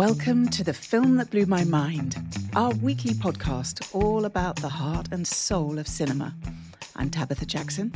[0.00, 2.16] Welcome to the film that blew my mind,
[2.56, 6.34] our weekly podcast all about the heart and soul of cinema.
[6.96, 7.92] I'm Tabitha Jackson.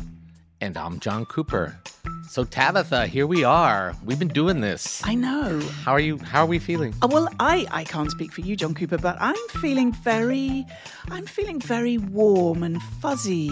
[0.61, 1.75] And I'm John Cooper.
[2.29, 3.95] So Tabitha, here we are.
[4.05, 5.01] We've been doing this.
[5.03, 5.59] I know.
[5.61, 6.95] How are you how are we feeling?
[7.01, 10.67] Oh, well, I, I can't speak for you, John Cooper, but I'm feeling very
[11.11, 13.51] I'm feeling very warm and fuzzy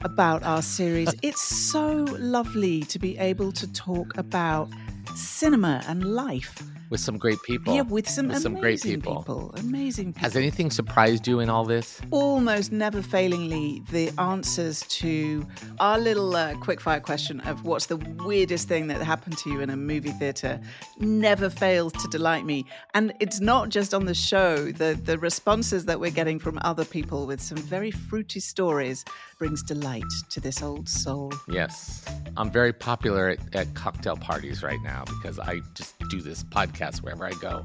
[0.00, 1.08] about our series.
[1.08, 1.12] Uh.
[1.20, 4.70] it's so lovely to be able to talk about
[5.14, 7.74] cinema and life with some great people.
[7.74, 9.18] Yeah, with some, with some great people.
[9.18, 9.54] people.
[9.56, 10.22] Amazing people.
[10.22, 12.00] Has anything surprised you in all this?
[12.10, 15.46] Almost never failingly, the answers to
[15.78, 19.70] our little uh, quickfire question of what's the weirdest thing that happened to you in
[19.70, 20.60] a movie theatre
[20.98, 22.66] never fails to delight me.
[22.92, 26.84] And it's not just on the show, the, the responses that we're getting from other
[26.84, 29.04] people with some very fruity stories
[29.40, 31.32] brings delight to this old soul.
[31.48, 32.04] Yes.
[32.36, 36.98] I'm very popular at, at cocktail parties right now because I just do this podcast
[36.98, 37.64] wherever I go.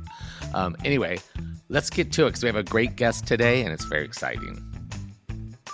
[0.54, 1.20] Um, anyway,
[1.68, 4.64] let's get to it because we have a great guest today and it's very exciting.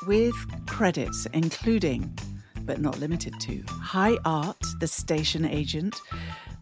[0.08, 0.34] With
[0.66, 2.18] credits including,
[2.62, 6.02] but not limited to, High Art, The Station Agent,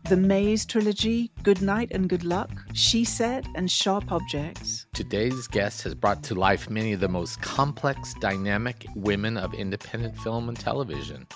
[0.09, 4.87] the Maze trilogy, Good Night and Good Luck, She Said, and Sharp Objects.
[4.91, 10.17] Today's guest has brought to life many of the most complex, dynamic women of independent
[10.17, 11.27] film and television.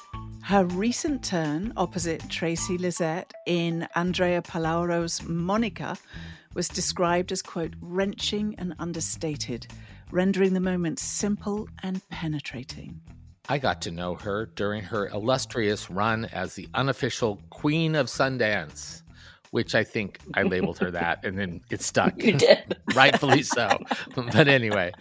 [0.41, 5.95] Her recent turn opposite Tracy Lysette in Andrea Pallaoro's Monica
[6.55, 9.67] was described as, quote, wrenching and understated,
[10.09, 13.01] rendering the moment simple and penetrating.
[13.49, 19.01] I got to know her during her illustrious run as the unofficial Queen of Sundance,
[19.51, 22.21] which I think I labeled her that, and then it stuck.
[22.23, 22.77] You did.
[22.95, 23.67] Rightfully so.
[24.15, 24.93] but anyway.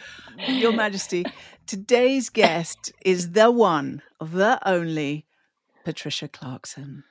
[0.49, 1.25] Your Majesty,
[1.67, 5.27] today's guest is the one, the only
[5.85, 7.05] Patricia Clarkson.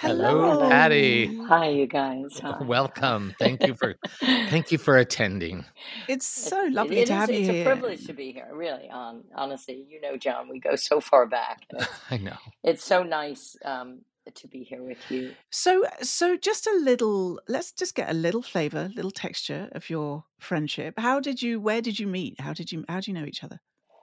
[0.00, 1.36] Hello, Hello, Patty.
[1.44, 2.38] Hi, you guys.
[2.40, 2.62] Hi.
[2.62, 3.34] Welcome.
[3.38, 5.64] Thank you for thank you for attending.
[6.06, 7.52] It's so lovely it, it to is, have you here.
[7.52, 8.48] It's a privilege to be here.
[8.52, 11.66] Really, on honestly, you know, John, we go so far back.
[12.10, 12.36] I know.
[12.62, 14.02] It's so nice um,
[14.32, 15.34] to be here with you.
[15.50, 17.40] So, so just a little.
[17.48, 20.94] Let's just get a little flavor, little texture of your friendship.
[20.98, 21.60] How did you?
[21.60, 22.40] Where did you meet?
[22.40, 22.84] How did you?
[22.88, 23.60] How do you know each other?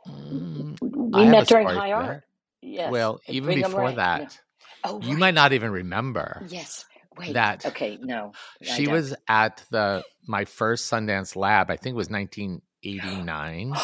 [0.07, 2.23] Mm, we met during high art.
[2.61, 2.91] Yes.
[2.91, 4.39] Well, even before that,
[4.85, 6.45] oh, you might not even remember.
[6.47, 6.85] Yes.
[7.17, 7.33] Wait.
[7.33, 8.33] That okay, no.
[8.61, 11.71] She was at the my first Sundance Lab.
[11.71, 13.73] I think it was 1989.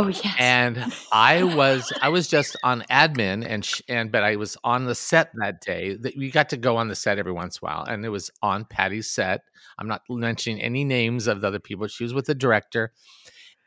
[0.00, 0.32] Oh yes.
[0.38, 4.84] And I was I was just on admin and sh- and but I was on
[4.84, 5.96] the set that day.
[5.96, 8.08] That we got to go on the set every once in a while, and it
[8.08, 9.40] was on Patty's set.
[9.76, 11.88] I'm not mentioning any names of the other people.
[11.88, 12.92] She was with the director,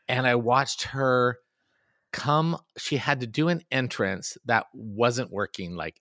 [0.08, 1.36] and I watched her
[2.12, 6.00] come she had to do an entrance that wasn't working like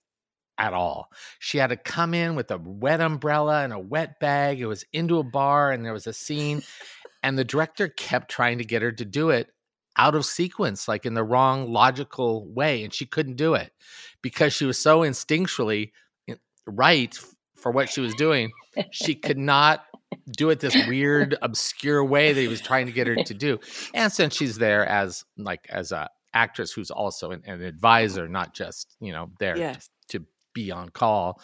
[0.58, 1.10] at all.
[1.40, 4.60] She had to come in with a wet umbrella and a wet bag.
[4.60, 6.62] It was into a bar and there was a scene
[7.24, 9.50] and the director kept trying to get her to do it
[9.98, 13.74] out of sequence like in the wrong logical way and she couldn't do it
[14.22, 15.92] because she was so instinctually
[16.30, 16.36] eh,
[16.66, 17.20] right
[17.56, 18.52] for what she was doing.
[18.92, 19.86] She could not
[20.38, 23.60] do it this weird, obscure way that he was trying to get her to do.
[23.94, 28.54] And since she's there as like as a actress who's also an, an advisor, not
[28.54, 29.90] just you know there yes.
[30.56, 31.42] To, to, be on call,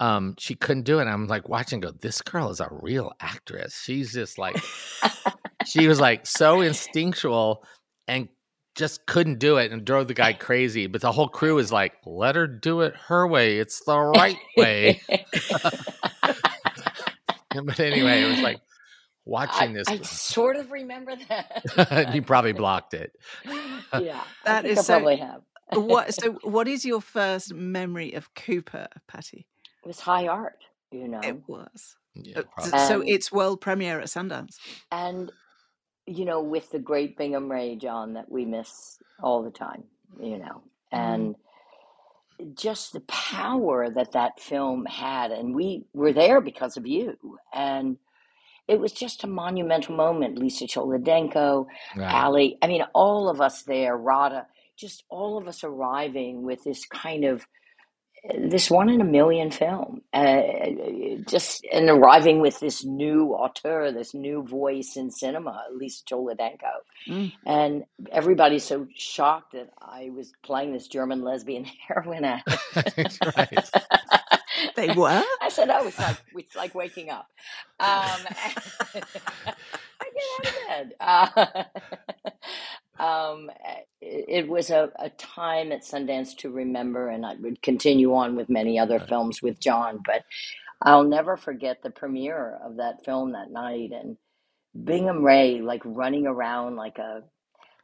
[0.00, 1.04] um, she couldn't do it.
[1.06, 3.82] I'm like watching, go, this girl is a real actress.
[3.82, 4.56] She's just like,
[5.66, 7.64] she was like so instinctual
[8.08, 8.28] and
[8.74, 10.86] just couldn't do it and drove the guy crazy.
[10.86, 13.58] But the whole crew is like, let her do it her way.
[13.58, 15.00] It's the right way.
[17.64, 18.60] but anyway, it was like
[19.26, 19.88] watching I, this.
[19.88, 22.14] I sort of remember that.
[22.14, 23.12] you probably blocked it.
[24.00, 25.42] yeah, that is I so, probably have.
[25.72, 26.14] What?
[26.20, 29.46] So, what is your first memory of Cooper, Patty?
[29.84, 30.64] It was high art.
[30.90, 31.96] You know, it was.
[32.14, 32.42] Yeah,
[32.86, 34.56] so it's world premiere at Sundance,
[34.90, 35.30] and
[36.06, 39.84] you know, with the great Bingham Ray, John, that we miss all the time.
[40.20, 41.34] You know, and.
[41.34, 41.38] Mm
[42.54, 47.16] just the power that that film had and we were there because of you
[47.52, 47.96] and
[48.68, 52.14] it was just a monumental moment lisa cholodenko right.
[52.14, 54.46] ali i mean all of us there Radha
[54.80, 57.46] just all of us arriving with this kind of
[58.38, 60.42] this one in a million film, uh,
[61.26, 66.72] just and arriving with this new auteur, this new voice in cinema, Lisa Cholodenko,
[67.08, 67.32] mm.
[67.46, 72.48] and everybody's so shocked that I was playing this German lesbian heroine act.
[73.36, 73.70] right.
[74.76, 75.22] they were.
[75.40, 77.26] I said, "Oh, it's like it's like waking up."
[77.78, 77.86] Um,
[78.94, 79.02] I
[80.00, 80.92] get out of bed.
[81.00, 81.64] Uh,
[83.02, 83.50] um,
[84.28, 88.36] it, it, was a, a, time at Sundance to remember, and I would continue on
[88.36, 90.00] with many other films with John.
[90.04, 90.24] But
[90.82, 94.16] I'll never forget the premiere of that film that night and
[94.84, 97.22] Bingham Ray like running around like a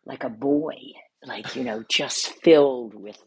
[0.06, 0.77] like a boy,
[1.25, 3.19] like you know, just filled with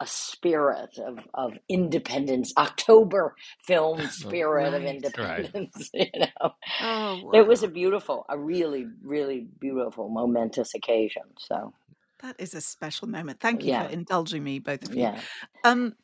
[0.00, 3.34] a spirit of, of independence, October
[3.66, 4.84] film spirit of
[5.18, 5.50] Right.
[5.54, 5.90] independence.
[5.94, 11.24] You know, Oh, it was a beautiful, a really, really beautiful, momentous occasion.
[11.38, 11.74] So
[12.22, 13.40] That is a special moment.
[13.40, 15.02] Thank you for indulging me, both of you.
[15.02, 15.20] yeah.
[15.64, 15.94] Um,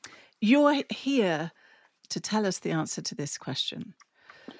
[0.40, 1.52] you're here
[2.10, 3.94] to tell us the answer to this question.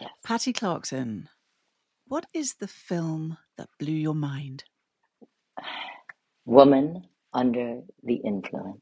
[0.01, 0.11] Yes.
[0.25, 1.29] Patty Clarkson,
[2.07, 4.65] what is the film that blew your mind?
[6.47, 8.81] Woman under the influence.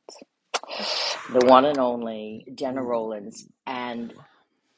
[1.33, 2.87] The one and only Gena Ooh.
[2.87, 4.15] Rowlands and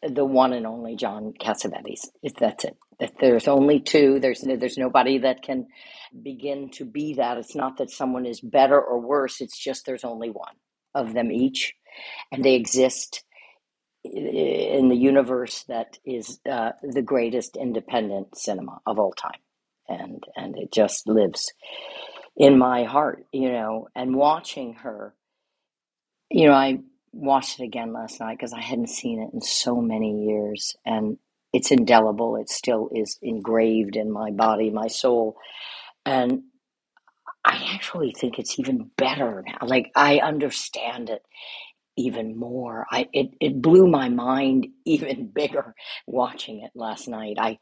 [0.02, 2.08] the one and only John Cassavetes.
[2.22, 2.76] If that's it.
[3.00, 5.69] If there's only two, there's there's nobody that can
[6.22, 7.38] begin to be that.
[7.38, 9.40] It's not that someone is better or worse.
[9.40, 10.54] It's just there's only one
[10.94, 11.75] of them each,
[12.32, 13.25] and they exist
[14.04, 19.40] in the universe that is uh, the greatest independent cinema of all time,
[19.88, 21.52] and and it just lives
[22.37, 23.88] in my heart, you know.
[23.94, 25.14] And watching her,
[26.31, 26.81] you know, I
[27.12, 31.19] watched it again last night because I hadn't seen it in so many years, and
[31.53, 32.37] it's indelible.
[32.37, 35.37] It still is engraved in my body, my soul,
[36.06, 36.43] and
[37.44, 39.67] I actually think it's even better now.
[39.67, 41.23] Like I understand it
[41.97, 42.87] even more.
[42.91, 45.75] I it, it blew my mind even bigger
[46.06, 47.37] watching it last night.
[47.41, 47.58] I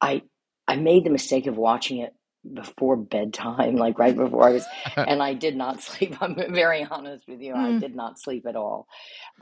[0.00, 0.22] I
[0.68, 2.14] I made the mistake of watching it
[2.54, 4.68] before bedtime, like right before I was,
[5.06, 6.16] and I did not sleep.
[6.20, 7.54] I'm very honest with you.
[7.54, 8.88] I Mm, did not sleep at all.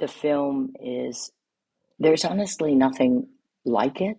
[0.01, 1.33] The film is
[1.99, 3.29] there's honestly nothing
[3.65, 4.19] like it.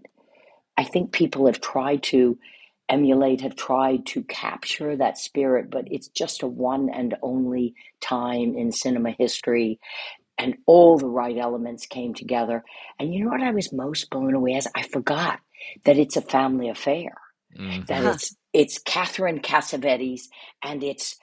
[0.77, 2.39] I think people have tried to
[2.89, 8.55] emulate, have tried to capture that spirit, but it's just a one and only time
[8.57, 9.79] in cinema history
[10.37, 12.63] and all the right elements came together.
[12.99, 14.67] And you know what I was most blown away as?
[14.75, 15.39] I forgot
[15.85, 17.13] that it's a family affair.
[17.87, 20.23] That it's it's Catherine Cassavetes
[20.63, 21.17] and it's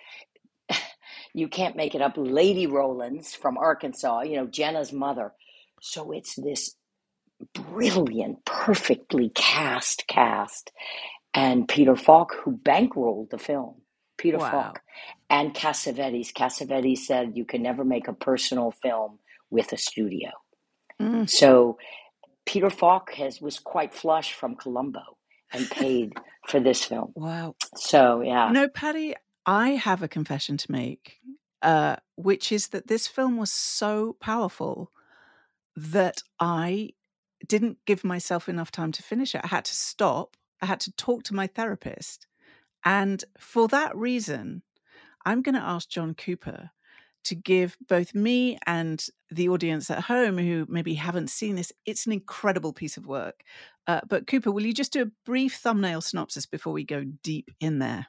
[1.35, 5.35] you can't make it up, Lady Rowlands from Arkansas, you know, Gena's mother.
[5.83, 6.77] So it's this
[7.55, 10.73] brilliant, perfectly cast cast.
[11.35, 13.83] And Peter Falk, who bankrolled the film,
[14.19, 14.51] Peter Wow.
[14.51, 14.81] Falk,
[15.31, 16.33] and Cassavetes.
[16.33, 19.21] Cassavetes said you can never make a personal film
[19.51, 20.31] with a studio.
[21.03, 21.79] Mm, So
[22.47, 25.03] Peter Falk has was quite flush from Columbo
[25.53, 26.15] and paid
[26.49, 27.15] for this film.
[27.15, 27.57] wow.
[27.77, 29.15] So You yeah, know, Patty,
[29.47, 31.19] I have a confession to make,
[31.63, 34.93] uh, which is that this film was so powerful
[35.77, 36.91] that I
[37.47, 39.43] didn't give myself enough time to finish it.
[39.45, 40.37] I had to stop.
[40.63, 42.27] I had to talk to my therapist.
[42.85, 44.63] And for that reason,
[45.25, 46.71] I'm going to ask John Cooper
[47.25, 52.07] to give both me and the audience at home who maybe haven't seen this, it's
[52.07, 53.43] an incredible piece of work.
[53.87, 57.51] Uh, but Cooper, will you just do a brief thumbnail synopsis before we go deep
[57.61, 58.07] in there?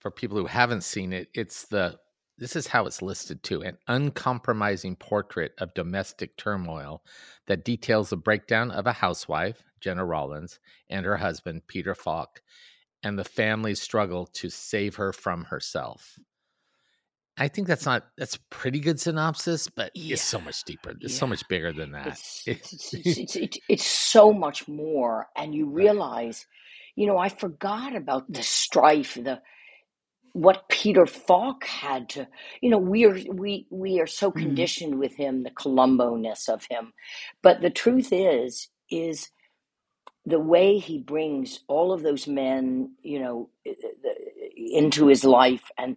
[0.00, 1.98] For people who haven't seen it, it's the
[2.38, 7.04] this is how it's listed too an uncompromising portrait of domestic turmoil
[7.46, 10.58] that details the breakdown of a housewife, Gena Rowlands,
[10.88, 12.42] and her husband, Peter Falk,
[13.02, 16.18] and the family's struggle to save her from herself.
[17.38, 20.14] I think that's not that's a pretty good synopsis, but Yeah.
[20.14, 20.94] it's so much deeper.
[21.00, 22.08] It's so much bigger than that.
[22.46, 26.46] it's it's it's, it's, it's, so much more, and you realize,
[26.94, 29.40] you know, I forgot about the strife, the
[30.34, 32.28] what Peter Falk had to,
[32.60, 34.42] you know, we are we we are so Mm.
[34.42, 36.92] conditioned with him, the Columbo ness of him,
[37.42, 39.30] but the truth is is
[40.26, 43.50] the way he brings all of those men, you know,
[44.56, 45.96] into his life, and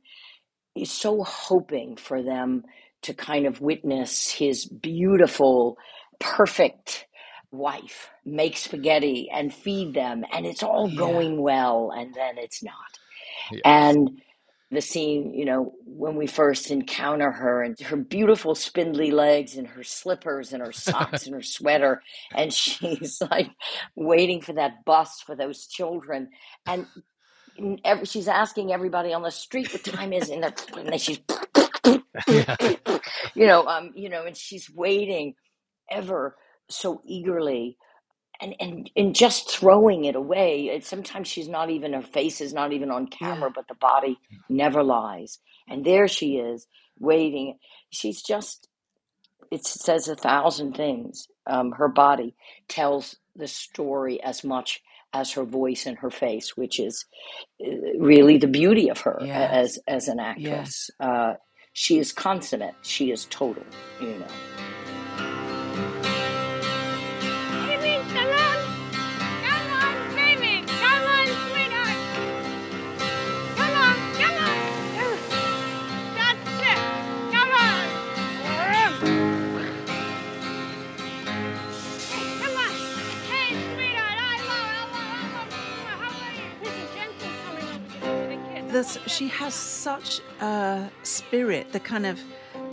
[0.76, 2.66] he's so hoping for them
[3.04, 5.78] to kind of witness his beautiful,
[6.20, 7.08] perfect
[7.52, 10.96] wife make spaghetti and feed them, and it's all Yeah.
[10.96, 12.76] going well, and then it's not.
[13.50, 13.64] Yes.
[13.66, 14.22] And
[14.72, 19.68] the scene, you know, when we first encounter her and her beautiful spindly legs and
[19.68, 22.02] her slippers and her socks and her sweater,
[22.36, 23.52] and she's like
[23.96, 26.30] waiting for that bus for those children.
[26.68, 26.88] And
[27.86, 30.36] every, she's asking everybody on the street what time is, it?
[30.36, 30.46] and,
[30.78, 31.20] and then she's,
[32.28, 32.58] yeah.
[33.36, 35.36] you know, um, you know, and she's waiting
[35.92, 36.38] ever
[36.70, 37.78] so eagerly
[38.42, 40.70] and and and just throwing it away.
[40.74, 43.38] And sometimes she's not even her face is not even on Yeah.
[43.38, 44.20] camera, but the body
[44.50, 45.40] never lies.
[45.70, 46.68] And there she is
[47.00, 47.60] waiting.
[47.92, 48.70] She's just
[49.52, 51.28] it says a thousand things.
[51.48, 52.36] Um, her body
[52.68, 54.82] tells the story as much
[55.20, 57.06] as her voice and her face, which is
[57.66, 57.70] uh,
[58.00, 59.52] really the beauty of her Yes.
[59.62, 60.28] as as an Yes.
[60.30, 60.90] actress.
[61.00, 61.34] Uh,
[61.74, 62.76] she is consummate.
[62.84, 63.64] She is total.
[64.02, 64.28] You know.
[88.76, 92.20] This she has such a spirit, the kind of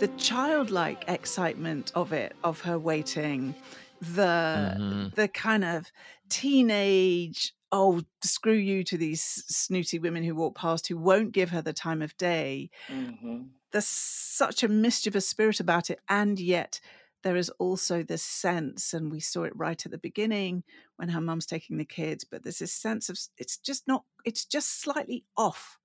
[0.00, 3.54] the childlike excitement of it, of her waiting,
[4.00, 5.92] the hmm the kind of
[6.28, 11.62] teenage oh screw you to these snooty women who walk past who won't give her
[11.62, 12.68] the time of day.
[12.88, 16.78] Hmm there's such a mischievous spirit about it and yet
[17.22, 20.62] there is also this sense and we saw it right at the beginning
[20.96, 24.44] when her mum's taking the kids but there's this sense of it's just not it's
[24.44, 25.78] just slightly off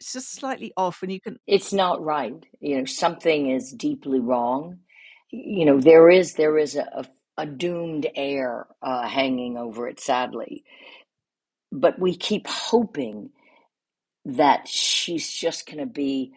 [0.00, 2.44] it's just slightly off and you can It's not right.
[2.60, 4.80] You know, something is deeply wrong.
[5.32, 7.06] You know, there is there is a, a,
[7.42, 10.64] a doomed air uh, hanging over it, sadly.
[11.72, 13.30] But we keep hoping
[14.26, 16.32] that she's just going to be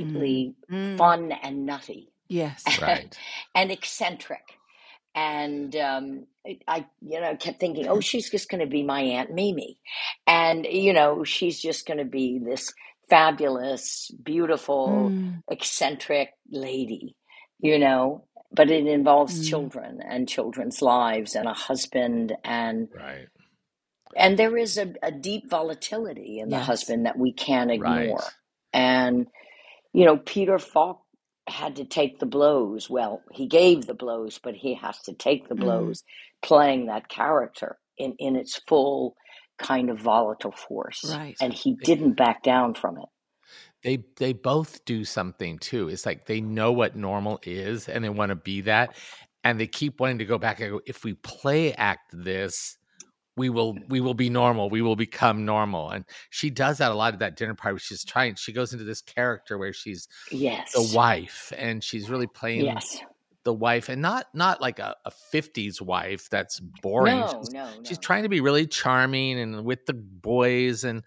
[0.00, 3.18] mm, slightly mm, fun and nutty yes Right.
[3.54, 4.59] and eccentric.
[5.14, 6.26] And um,
[6.68, 9.78] I, you know, kept thinking, oh, she's just going to be my Aunt Mimi.
[10.26, 12.72] And, you know, she's just going to be this
[13.10, 17.16] fabulous, beautiful, mm, eccentric lady,
[17.60, 18.26] you know.
[18.52, 23.28] But it involves mm, children and children's lives and a husband and Right.
[24.16, 28.20] and there is a, a deep volatility in the husband that we can't Right.
[28.20, 28.34] ignore.
[28.72, 29.26] And
[29.94, 31.02] you know, Peter Falk
[31.50, 32.90] had to take the blows.
[32.90, 36.04] Well, he gave the blows, but he has to take the mm, blows
[36.42, 39.16] playing that character in, in its full
[39.58, 41.18] kind of volatile force.
[41.18, 43.08] right And he didn't back down from it.
[43.84, 45.88] they they both do something too.
[45.88, 48.96] It's like they know what normal is and they want to be that.
[49.44, 52.78] And they keep wanting to go back and go, if we play act this,
[53.36, 54.68] we will we will be normal.
[54.70, 55.90] We will become normal.
[55.90, 57.78] And she does that a lot at that dinner party.
[57.78, 60.08] She's trying, she goes into this character where she's
[60.74, 62.98] the wife and she's really playing Yes.
[63.44, 67.68] the wife and not not like a, a 50s wife that's boring No, she's no,
[67.84, 71.02] she's trying to be really charming and with the boys and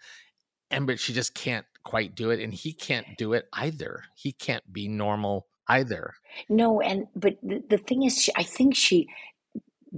[0.72, 4.32] and but she just can't quite do it and he can't do it either he
[4.32, 6.14] can't be normal either
[6.50, 9.08] No, and but the, the thing is, she, I think she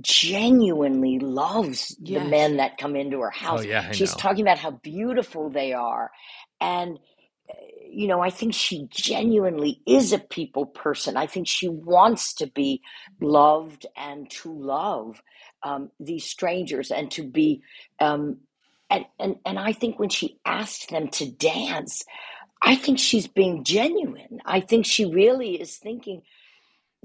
[0.02, 3.62] genuinely loves the men that come into her house.
[3.62, 3.66] oh house.
[3.66, 6.12] yeah i She's know talking about how beautiful they are.
[6.62, 7.00] And,
[7.50, 7.54] uh,
[7.90, 11.18] you know, I think she genuinely is a people person.
[11.18, 12.82] I think she wants to be
[13.22, 15.22] loved and to love
[15.64, 17.62] um, these strangers and to be.
[18.00, 18.38] Um,
[18.90, 22.04] and, and, and I think when she asked them to dance,
[22.62, 24.40] I think she's being genuine.
[24.46, 26.22] I think she really is thinking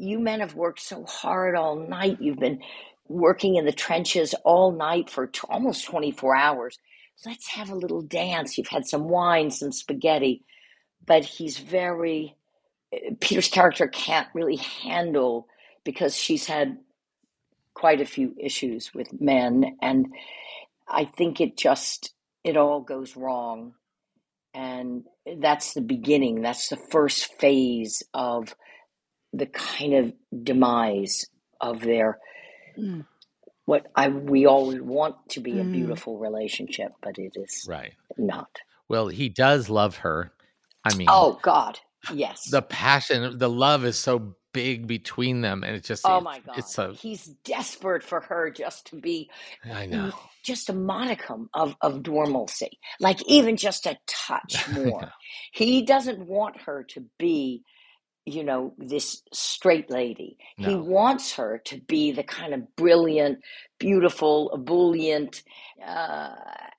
[0.01, 2.19] you men have worked so hard all night.
[2.21, 2.61] You've been
[3.09, 6.79] working in the trenches all night for t- almost 24 hours.
[7.27, 8.57] Let's have a little dance.
[8.57, 10.45] You've had some wine, some spaghetti.
[11.07, 12.37] But he's very,
[12.93, 15.49] eh, Peter's character can't really handle
[15.85, 16.79] because she's had
[17.75, 19.77] quite a few issues with men.
[19.83, 20.09] And
[20.89, 22.15] I think it just,
[22.45, 23.75] it all goes wrong.
[24.55, 25.05] And
[25.39, 26.43] that's the beginning.
[26.43, 28.55] That's the first phase of
[29.33, 31.27] the kind of demise
[31.61, 32.19] of their
[32.79, 33.07] mm,
[33.67, 37.95] what I we always want to be a mm, beautiful relationship, but it is right.
[38.19, 38.51] not.
[38.89, 40.33] well he does love her.
[40.85, 42.43] I mean Oh God, yes.
[42.51, 46.41] the passion the love is so big between them and it's just Oh it, my
[46.41, 49.31] God, it's so he's desperate for her just to be
[49.65, 50.13] i know.
[50.45, 54.91] just a modicum of of normalcy, like even just a touch i know.
[54.91, 55.13] More.
[55.53, 57.65] He doesn't want her to be
[58.27, 60.37] you know, this straight lady.
[60.57, 63.41] He wants her to be the kind of brilliant,
[63.79, 65.43] beautiful, ebullient,
[65.85, 66.35] uh,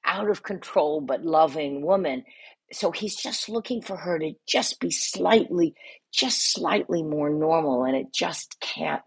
[0.05, 2.23] out of control but loving woman.
[2.71, 5.73] So he's just looking for her to just be slightly,
[6.11, 9.01] just slightly more normal, and it just can't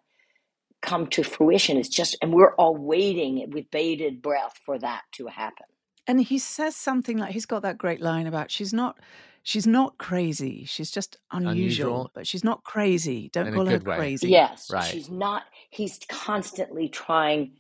[0.83, 1.79] come to fruition.
[1.79, 5.67] It's just, and we're all waiting with bated breath for that to happen.
[6.07, 8.99] and he says something like he's got that great line about she's not
[9.45, 12.11] she's not crazy she's just unusual unusual?
[12.15, 13.97] but she's not crazy don't in call her way.
[13.97, 14.29] crazy.
[14.31, 14.85] Yes, right.
[14.85, 17.53] she's not, he's constantly trying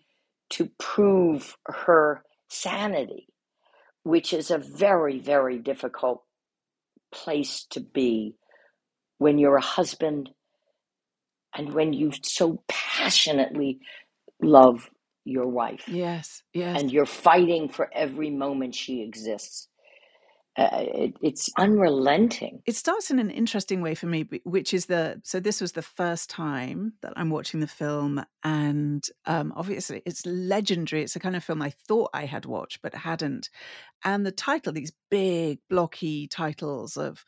[0.50, 3.28] to prove her sanity,
[4.02, 6.22] which is a very, very difficult
[7.12, 8.34] place to be
[9.18, 10.30] when you're a husband
[11.56, 13.78] and when you so passionately
[14.42, 14.90] love
[15.24, 16.78] your wife yes yes.
[16.78, 19.68] and you're fighting for every moment she exists.
[20.56, 22.62] Uh, it, it's unrelenting.
[22.64, 25.82] it starts in an interesting way for me which is the so this was the
[25.82, 31.02] first time that i'm watching the film and um obviously it's legendary.
[31.02, 33.50] It's a kind of film i thought i had watched but hadn't.
[34.04, 37.24] And the title these big blocky titles of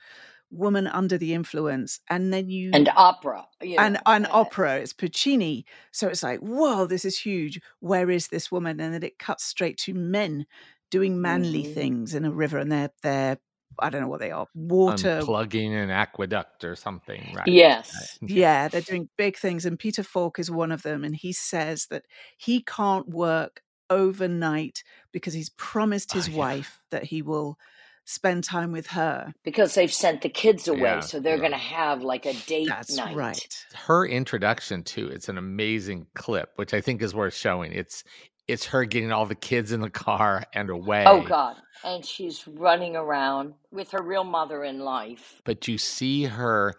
[0.52, 4.76] woman under the influence and then you And opera, you and know, an uh, opera
[4.76, 5.64] it's puccini.
[5.90, 7.60] So it's like whoa this is huge.
[7.80, 8.78] Where is this woman?
[8.80, 10.46] And then it cuts straight to men
[10.90, 11.64] doing manly Mhm.
[11.64, 13.38] things in a river, and they're they're
[13.78, 15.28] I don't know what they are water.
[15.28, 17.46] Unplugging an aqueduct or something, right?
[17.46, 17.90] Yes.
[17.92, 18.20] Right.
[18.26, 21.04] Yeah, they're doing big things, and Peter Falk is one of them.
[21.04, 22.04] And he says that
[22.38, 26.32] he can't work overnight because he's promised his Oh, yeah.
[26.36, 27.56] wife that he will
[28.04, 29.32] spend time with her.
[29.44, 31.40] Because they've sent the kids away, Yeah, so they're yeah.
[31.40, 33.16] going to have like a date That's night.
[33.16, 33.66] right.
[33.74, 37.72] Her introduction too, it's an amazing clip, which I think is worth showing.
[37.72, 38.02] It's
[38.48, 41.04] it's her getting all the kids in the car and oh, away.
[41.06, 41.56] Oh God!
[41.84, 45.42] And she's running around with her real mother in life.
[45.44, 46.74] But you see her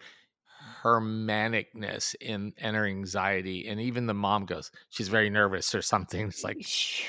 [0.82, 5.82] her manicness in and her anxiety, and even the mom goes, she's very nervous or
[5.82, 6.28] something.
[6.28, 6.58] It's like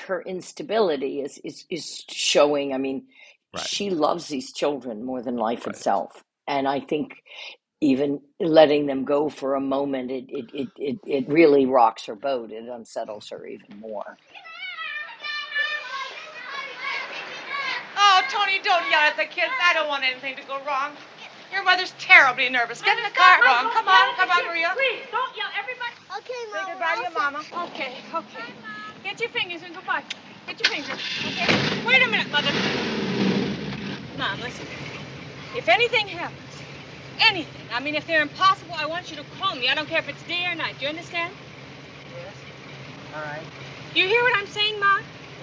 [0.06, 2.74] Her instability is is is showing.
[2.74, 3.06] I mean,
[3.54, 3.64] Right.
[3.66, 5.76] she loves these children more than life Right.
[5.76, 7.14] itself, and I think
[7.80, 12.16] even letting them go for a moment, it it it it, it really rocks her
[12.16, 12.52] boat.
[12.52, 14.18] It unsettles her even more.
[18.30, 19.52] Tony, don't yell at the kids.
[19.62, 20.92] I don't want anything to go wrong.
[21.52, 22.80] Your mother's terribly nervous.
[22.80, 23.70] Get in the car, wrong.
[23.74, 24.70] Come on, come on, Maria.
[24.74, 25.50] Please, don't yell.
[25.58, 25.94] Everybody.
[26.18, 26.70] Okay, Say Mom.
[26.70, 27.42] goodbye to your mama.
[27.74, 28.46] Okay, okay.
[29.02, 30.04] Get your fingers and goodbye.
[30.46, 31.86] Get your fingers, okay?
[31.86, 32.52] Wait a minute, Mother.
[34.18, 34.66] Mom, listen.
[35.56, 36.62] If anything happens,
[37.20, 39.68] anything, I mean, if they're impossible, I want you to call me.
[39.68, 40.76] I don't care if it's day or night.
[40.78, 41.34] Do you understand?
[42.14, 42.34] Yes.
[43.14, 43.42] All right.
[43.94, 45.00] You hear what I'm saying, Ma?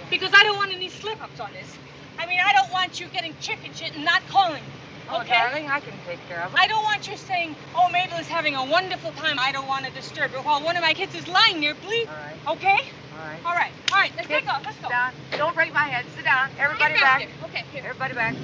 [0.09, 1.77] Because I don't want any slip ups on this.
[2.19, 4.63] I mean, I don't want you getting chicken shit and not calling.
[4.63, 4.69] me,
[5.09, 5.33] Oh, Okay?
[5.33, 6.59] darling, I can take care of it.
[6.59, 9.37] I don't want you saying, oh, Mabel is having a wonderful time.
[9.39, 12.07] I don't want to disturb her while one of my kids is lying there bleeding.
[12.09, 12.57] All right.
[12.57, 12.79] Okay?
[13.13, 13.39] All right.
[13.45, 13.71] All right.
[13.91, 14.11] All right.
[14.15, 14.63] Let's Get take off.
[14.65, 14.89] Let's go.
[14.89, 15.13] down.
[15.37, 16.05] Don't break my head.
[16.15, 16.49] Sit down.
[16.59, 17.21] Everybody Get back.
[17.21, 17.29] here.
[17.45, 17.83] Okay, here.
[17.87, 18.35] Everybody back.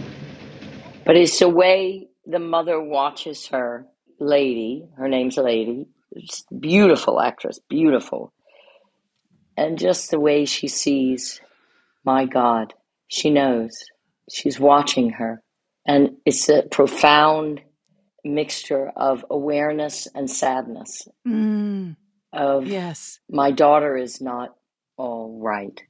[1.05, 3.87] But it's the way the mother watches her
[4.19, 4.87] lady.
[4.97, 5.87] Her name's Lady.
[6.11, 8.33] It's beautiful actress, beautiful,
[9.57, 11.41] and just the way she sees.
[12.05, 12.73] My God,
[13.13, 13.71] she knows.
[14.31, 15.41] She's watching her,
[15.85, 17.61] and it's a profound
[18.25, 21.07] mixture of awareness and sadness.
[21.27, 21.95] Mm,
[22.31, 23.19] Of yes.
[23.29, 24.55] my daughter is not
[24.97, 25.81] all right.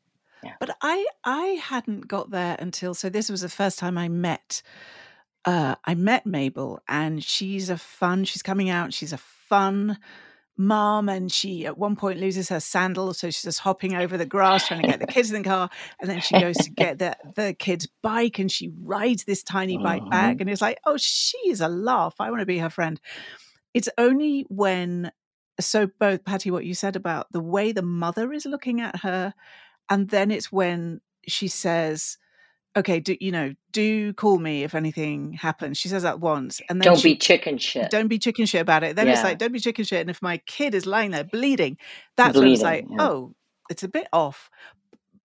[0.60, 4.62] But I I hadn't got there until so this was the first time I met
[5.46, 9.98] uh I met Mabel and she's a fun she's coming out she's a fun
[10.56, 14.26] mom and she at one point loses her sandal so she's just hopping over the
[14.26, 17.00] grass trying to get the kids in the car and then she goes to get
[17.00, 20.38] the the kid's bike and she rides this tiny bike back uh-huh.
[20.42, 22.16] and it's like oh she is a laugh.
[22.20, 23.00] I want to be her friend.
[23.74, 25.12] It's only when
[25.60, 29.34] so both Patty what you said about the way the mother is looking at her
[29.90, 32.18] and then it's when she says
[32.76, 36.82] okay do you know do call me if anything happens she says that once and
[36.82, 37.90] then Don't she, be chicken shit.
[37.92, 40.22] don't be chicken shit about it then it's like don't be chicken shit and if
[40.22, 41.78] my kid is lying there bleeding
[42.18, 43.08] that's when it's like Bleeding, yeah.
[43.08, 43.36] oh
[43.70, 44.50] it's a bit off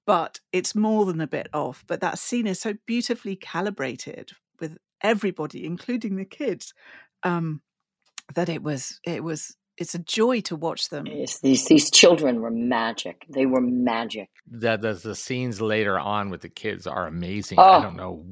[0.07, 4.77] but it's more than a bit off but that scene is so beautifully calibrated with
[5.03, 6.75] everybody including the kids
[7.23, 7.61] um
[8.35, 12.41] that it was it was it's a joy to watch them Yes, these these children
[12.41, 13.25] were magic.
[13.29, 14.29] They were magic.
[14.51, 17.59] The, the the scenes later on with the kids are amazing.
[17.61, 18.27] I Oh, don't know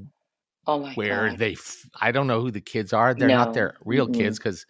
[0.67, 1.39] Oh my where God.
[1.39, 3.15] they f- I don't know who the kids are.
[3.15, 4.17] They're not their real Mm-mm.
[4.17, 4.67] kids because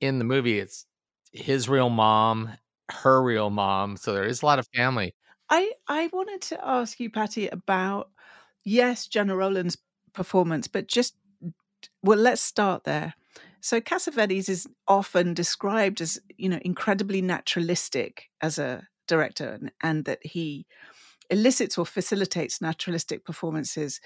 [0.00, 0.86] in the movie it's
[1.32, 2.50] his real mom,
[2.90, 3.96] her real mom.
[3.96, 5.14] So there is a lot of family.
[5.48, 8.10] I I wanted to ask you, Patty, about
[8.64, 9.78] yes, Gena Rowlands'
[10.12, 11.16] performance, but just
[12.02, 13.14] well, let's start there.
[13.60, 20.04] So Cassavetes is often described as you know incredibly naturalistic as a director, and, and
[20.06, 20.66] that he
[21.28, 24.00] elicits or facilitates naturalistic performances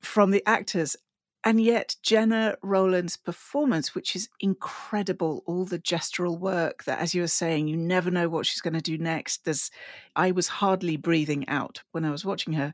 [0.00, 0.96] from the actors.
[1.44, 7.22] And yet, Gena Rowlands' performance, which is incredible, all the gestural work that, as you
[7.22, 9.44] were saying, you never know what she's going to do next.
[9.44, 9.70] There's,
[10.14, 12.72] I was hardly breathing out when I was watching her.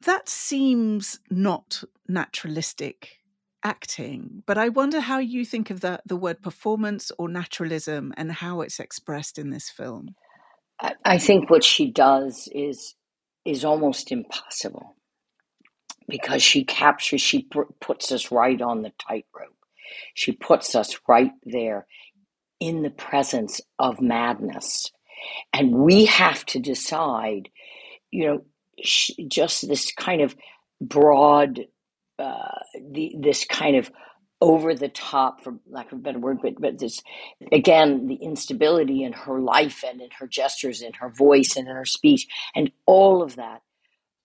[0.00, 3.20] That seems not naturalistic
[3.64, 8.30] acting, but I wonder how you think of the, the word performance or naturalism and
[8.30, 10.14] how it's expressed in this film.
[11.04, 12.94] I, think what she does is
[13.44, 14.96] is almost impossible
[16.08, 19.56] because she captures, she pr- puts us right on the tightrope.
[20.14, 21.86] She puts us right there
[22.60, 24.90] in the presence of madness,
[25.52, 27.50] and we have to decide.
[28.10, 28.44] You know,
[29.28, 30.36] just this kind of
[30.80, 31.66] broad,
[32.18, 32.58] uh,
[32.92, 33.90] the this kind of
[34.40, 37.02] over the top, for lack of a better word, but but this
[37.52, 41.74] again the instability in her life and in her gestures, in her voice and in
[41.76, 43.62] her speech, and all of that.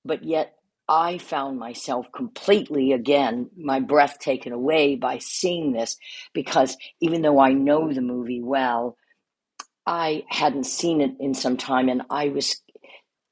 [0.06, 0.56] But yet,
[0.90, 5.98] I found myself completely again my breath taken away by seeing this
[6.34, 8.98] because even though I know the movie well,
[9.88, 12.62] I hadn't seen it in some time, and I was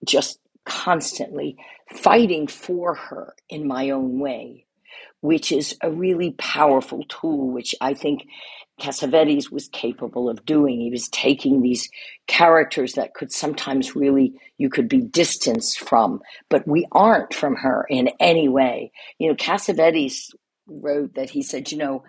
[0.05, 1.57] just constantly
[1.93, 4.65] fighting for her in my own way,
[5.21, 8.27] which is a really powerful tool, which I think
[8.79, 10.79] Cassavetes was capable of doing.
[10.79, 11.89] He was taking these
[12.27, 17.85] characters that could sometimes really, you could be distanced from, but we aren't from her
[17.89, 18.91] in any way.
[19.17, 20.29] You know, Cassavetes
[20.67, 22.03] wrote that he said, you know,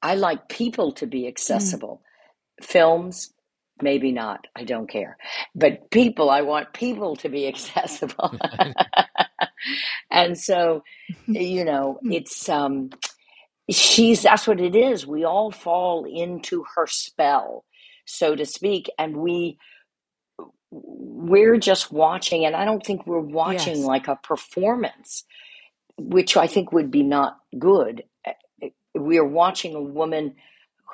[0.00, 2.02] I like people to be accessible.
[2.62, 2.64] Mm.
[2.64, 3.32] Films,
[3.82, 4.46] maybe not.
[4.54, 5.16] I don't care.
[5.54, 8.38] But people, I want people to be accessible.
[10.10, 10.82] and so,
[11.26, 12.12] you know, hmm.
[12.12, 12.90] it's um
[13.70, 15.06] she's that's what it is.
[15.06, 17.64] We all fall into her spell,
[18.04, 19.58] so to speak, and we
[20.70, 23.86] we're just watching and I don't think we're watching yes.
[23.86, 25.24] like a performance,
[25.96, 28.04] which I think would be not good.
[28.26, 30.34] Eh, eh, we are watching a woman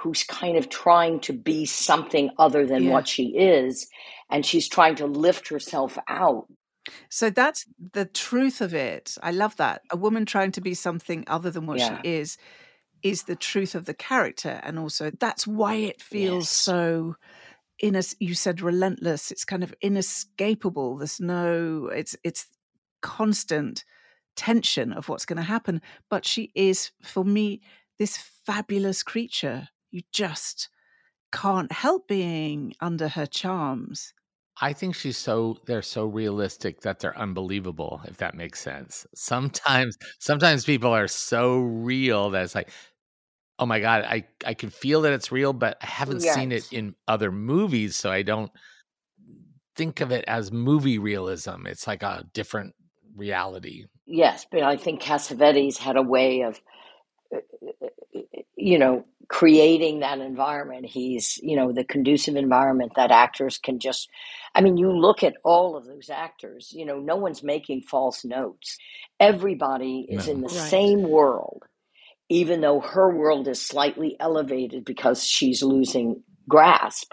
[0.03, 2.91] who's kind of trying to be something other than yeah.
[2.91, 3.89] what she is
[4.31, 6.47] and she's trying to lift herself out
[7.09, 9.17] so that's the truth of it.
[9.23, 9.83] I love that.
[9.91, 12.01] A woman trying to be something other than what yeah.
[12.03, 12.37] she is
[13.05, 16.51] is the truth of the character and also that's why it feels yes.
[16.51, 17.15] so
[17.79, 22.47] in you said relentless it's kind of inescapable there's no it's it's
[23.03, 23.85] constant
[24.37, 27.61] tension of what's going to happen but she is for me
[27.99, 30.69] this fabulous creature you just
[31.33, 34.13] can't help being under her charms
[34.61, 39.05] I think she's so they're so realistic that they're unbelievable, if that makes sense.
[39.15, 42.71] Sometimes sometimes people are so real that it's like,
[43.59, 46.35] oh my God, I, I can feel that it's real, but I haven't yes.
[46.35, 48.53] seen it in other movies, so I don't
[49.75, 51.67] think of it as movie realism.
[51.67, 52.75] It's like a different
[53.17, 53.87] reality.
[54.07, 56.61] Yes, but I think Cassavetes had a way of
[57.35, 57.39] uh,
[57.83, 63.59] uh, uh, you know creating that environment he's you know the conducive environment that actors
[63.59, 64.09] can just
[64.55, 68.25] i mean you look at all of those actors you know no one's making false
[68.25, 68.77] notes
[69.21, 70.33] everybody is no.
[70.33, 70.71] in the right.
[70.71, 71.63] same world
[72.29, 77.13] even though her world is slightly elevated because she's losing grasp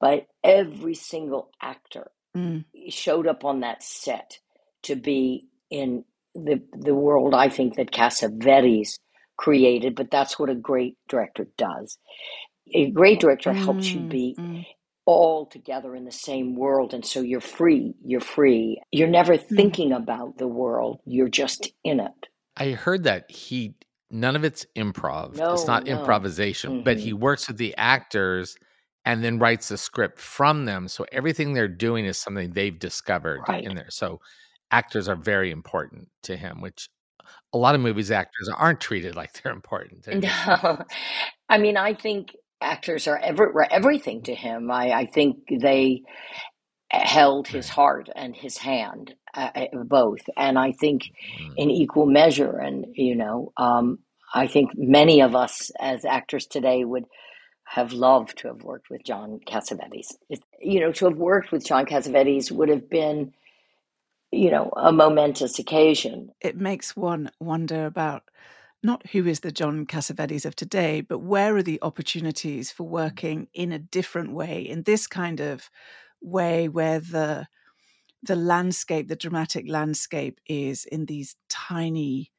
[0.00, 2.64] but every single actor mm.
[2.88, 4.38] showed up on that set
[4.82, 8.98] to be in the the world i think that cassavetes
[9.40, 11.96] created, but that's what a great director does.
[12.74, 14.66] A great director mm, helps you be mm.
[15.06, 16.92] all together in the same world.
[16.92, 17.94] And so you're free.
[18.04, 18.82] You're free.
[18.92, 19.56] You're never mm.
[19.56, 22.28] thinking about the world, you're just in it.
[22.58, 23.76] I heard that he,
[24.10, 25.36] none of it's improv.
[25.36, 25.98] No, it's not no.
[25.98, 26.84] improvisation, mm-hmm.
[26.84, 27.20] but he mm-hmm.
[27.20, 28.56] works with the actors
[29.06, 30.86] and then writes the script from them.
[30.86, 33.64] So everything they're doing is something they've discovered right.
[33.64, 33.88] in there.
[33.88, 34.20] So
[34.70, 36.90] actors are very important to him, which
[37.52, 40.06] a lot of movies actors aren't treated like they're important.
[40.06, 40.84] No,
[41.48, 44.70] I mean, I think actors are ever, everything to him.
[44.70, 46.02] I, I think they
[46.90, 51.02] held his heart and his hand, uh, uh both, and I think
[51.40, 51.52] mm.
[51.56, 52.58] in equal measure.
[52.58, 54.00] And you know, um,
[54.34, 57.04] I think many of us as actors today would
[57.64, 60.14] have loved to have worked with John Cassavetes.
[60.28, 63.32] It, you know, to have worked with John Cassavetes would have been
[64.32, 66.32] you know, a momentous occasion.
[66.40, 68.24] It makes one wonder about
[68.82, 73.48] not who is the John Cassavetes of today, but where are the opportunities for working
[73.52, 75.68] in a different way, in this kind of
[76.22, 77.46] way where the
[78.22, 82.32] the landscape, the dramatic landscape is in these tiny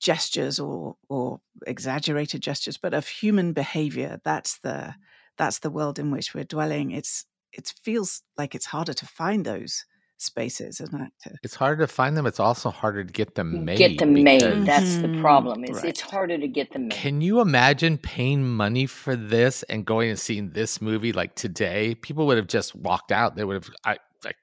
[0.00, 4.20] gestures or or exaggerated gestures, but of human behavior.
[4.24, 4.94] That's the
[5.38, 6.90] that's the world in which we're dwelling.
[6.92, 9.84] It's it feels like it's harder to find those
[10.18, 11.36] spaces as an actor.
[11.42, 12.26] It's harder to find them.
[12.26, 13.78] It's also harder to get them mm, made.
[13.78, 14.42] Get them made.
[14.42, 15.20] That's the mm-hmm.
[15.20, 15.64] problem.
[15.64, 15.84] Is right.
[15.86, 16.96] it's harder to get them made.
[16.96, 21.94] Can you imagine paying money for this and going and seeing this movie like today?
[21.96, 23.36] People would have just walked out.
[23.36, 23.70] They would have.
[23.84, 24.36] I like.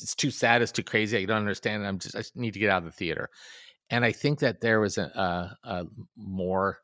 [0.00, 0.62] It's too sad.
[0.62, 1.18] It's too crazy.
[1.18, 1.86] I don't understand.
[1.86, 2.14] I'm just.
[2.14, 3.30] I just need to get out of the theater.
[3.90, 5.84] And I think that there was a, a, a
[6.16, 6.78] more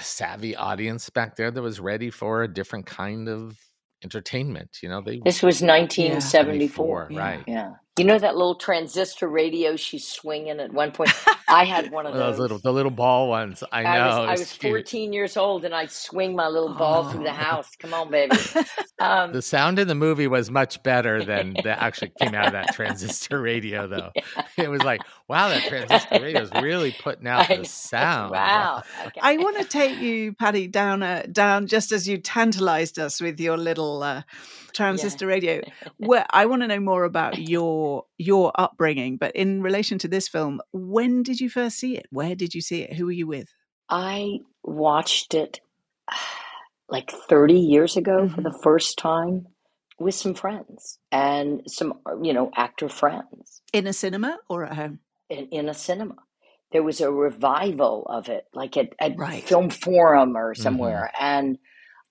[0.00, 3.56] savvy audience back there that was ready for a different kind of
[4.02, 4.78] entertainment.
[4.82, 7.18] You know, they this was 1974, yeah.
[7.18, 7.44] right?
[7.46, 7.72] Yeah.
[7.98, 11.10] You know that little transistor radio she's swinging at one point.
[11.48, 12.20] I had one of those.
[12.28, 13.64] those little, the little ball ones.
[13.72, 13.88] I know.
[13.88, 17.10] I was, I was 14 years old, and I'd swing my little ball oh.
[17.10, 17.34] through the oh.
[17.34, 17.74] house.
[17.76, 18.36] Come on, baby.
[19.00, 22.52] Um, the sound in the movie was much better than that actually came out of
[22.52, 24.10] that transistor radio, though.
[24.16, 24.42] Yeah.
[24.56, 28.32] It was like, wow, that transistor radio is really putting out the sound.
[28.32, 28.82] Wow.
[29.06, 29.20] Okay.
[29.22, 33.38] I want to take you, Patty, down, uh, down just as you tantalized us with
[33.38, 34.02] your little.
[34.02, 34.22] Uh,
[34.72, 35.32] transistor yeah.
[35.32, 35.62] radio.
[35.98, 40.28] Where I want to know more about your your upbringing, but in relation to this
[40.28, 42.06] film, when did you first see it?
[42.10, 42.94] Where did you see it?
[42.94, 43.48] Who were you with?
[43.88, 45.60] I watched it
[46.88, 48.34] like 30 years ago mm-hmm.
[48.34, 49.46] for the first time.
[49.98, 55.00] with some friends and some, you know, actor friends In a cinema or at home?
[55.28, 56.16] in, in a cinema.
[56.70, 59.42] There was a revival of it, like at, at Right.
[59.42, 61.10] Film Forum or somewhere.
[61.18, 61.58] And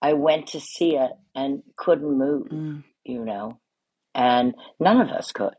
[0.02, 2.84] I went to see it and couldn't move, Mm.
[3.04, 3.60] you know,
[4.14, 5.56] and none of us could.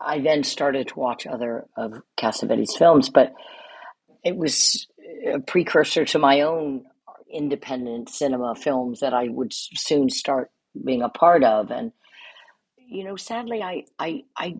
[0.00, 3.32] I then started to watch other of Cassavetes' films, but
[4.24, 4.86] it was
[5.26, 6.84] a precursor to my own
[7.30, 10.50] independent cinema films that I would soon start
[10.84, 11.70] being a part of.
[11.70, 11.92] And
[12.78, 14.56] you know, sadly, I I I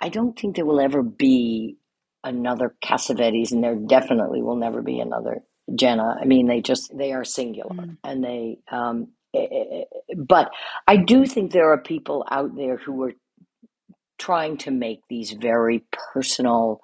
[0.00, 1.76] I don't think there will ever be
[2.22, 5.44] another Cassavetes, and there definitely will never be another
[5.74, 6.16] Gena.
[6.20, 7.98] I mean, they just they are singular, Mm.
[8.04, 8.58] and they.
[8.70, 10.50] Um, eh, eh, eh, but
[10.88, 13.12] I do think there are people out there who are
[14.18, 16.80] trying to make these very personal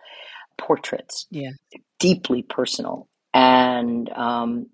[0.58, 1.52] portraits Yeah.
[2.00, 4.68] deeply personal and um,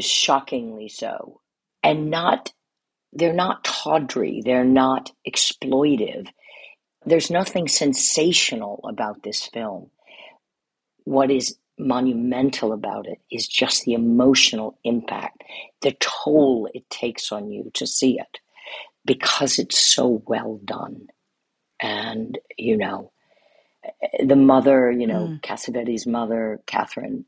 [0.00, 1.40] shockingly so,
[1.82, 2.52] and not
[3.12, 6.28] they're not tawdry, they're not exploitive.
[7.06, 9.90] There's nothing sensational about this film.
[11.04, 15.42] What is monumental about it is just the emotional impact,
[15.82, 18.38] the toll it takes on you to see it
[19.04, 21.08] because it's so well done.
[21.80, 23.12] And, you know,
[24.24, 25.40] the mother, you know, Mm.
[25.42, 27.26] Cassavetes' mother, Catherine,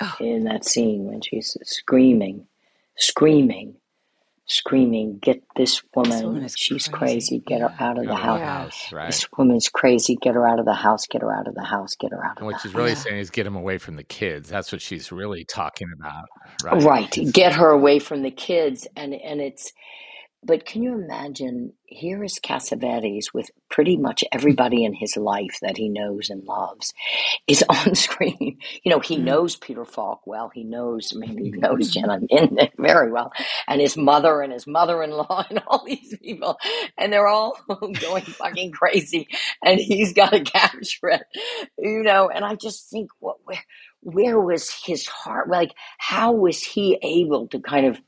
[0.00, 0.16] Oh.
[0.20, 2.48] in that scene when she's screaming,
[2.96, 3.76] screaming,
[4.52, 6.88] screaming, get this woman, woman she's crazy.
[6.88, 8.40] crazy, get her out of the the house.
[8.40, 9.06] House, right?
[9.06, 11.96] This woman's crazy, get her out of the house, get her out of the house,
[11.96, 12.74] get her out And of what the she's house.
[12.74, 14.48] really saying is get him away from the kids.
[14.48, 16.84] That's what she's really talking about, right?
[16.84, 19.72] Right, get her away from the kids, and and it's.
[20.44, 21.74] But can you imagine?
[21.86, 26.94] Here is Cassavetes with pretty much everybody in his life that he knows and loves
[27.48, 28.58] is on screen.
[28.84, 29.24] You know, he Mm.
[29.24, 30.50] knows Peter Falk well.
[30.54, 33.32] He knows, mean, he knows Gena Minden very well,
[33.68, 36.58] and his mother and his mother-in-law and all these people,
[36.98, 37.58] and they're all
[38.00, 39.28] going fucking crazy,
[39.64, 41.22] and he's got to capture it,
[41.78, 42.30] you know.
[42.30, 43.64] And I just think, what, where,
[44.02, 45.50] where was his heart?
[45.50, 48.00] Like, how was he able to kind of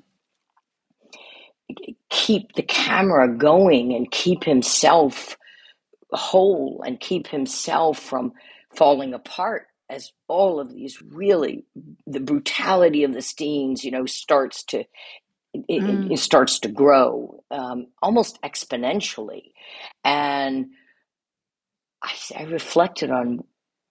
[2.10, 5.36] keep the camera going and keep himself
[6.12, 8.32] whole and keep himself from
[8.76, 11.64] falling apart as all of these really
[12.06, 14.80] the brutality of the scenes you know starts to
[15.54, 16.12] it, it, Mm.
[16.12, 19.52] it starts to grow um, almost exponentially
[20.04, 20.66] and
[22.02, 23.40] I, I reflected on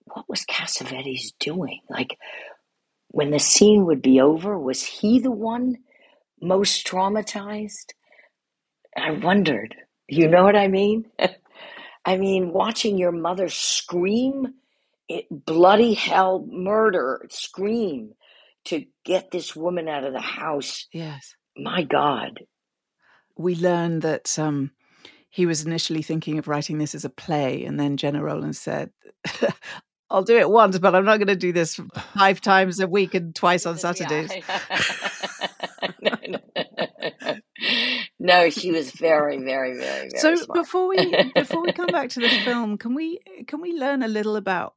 [0.05, 2.17] what was cassavetes doing like
[3.09, 5.77] when the scene would be over was he the one
[6.43, 7.93] most traumatized
[8.97, 9.75] i wondered
[10.07, 11.05] you know what i mean
[12.05, 14.55] I mean, watching your mother scream,
[15.07, 18.13] it, bloody hell, murder, scream
[18.65, 20.87] to get this woman out of the house.
[20.91, 21.35] Yes.
[21.57, 22.39] My God.
[23.37, 24.71] We learned that um,
[25.29, 28.91] he was initially thinking of writing this as a play, and then Gena Rowlands said,
[30.09, 31.79] I'll do it once, but I'm not going to do this
[32.13, 34.31] five times a week and twice on Saturdays.
[36.03, 37.35] No, no, no.
[38.19, 40.59] No, she was very, very, very, very so smart.
[40.59, 44.07] before we before we come back to the film, can we can we learn a
[44.07, 44.75] little about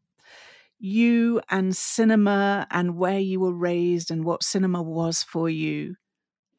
[0.79, 5.97] you and cinema and where you were raised and what cinema was for you?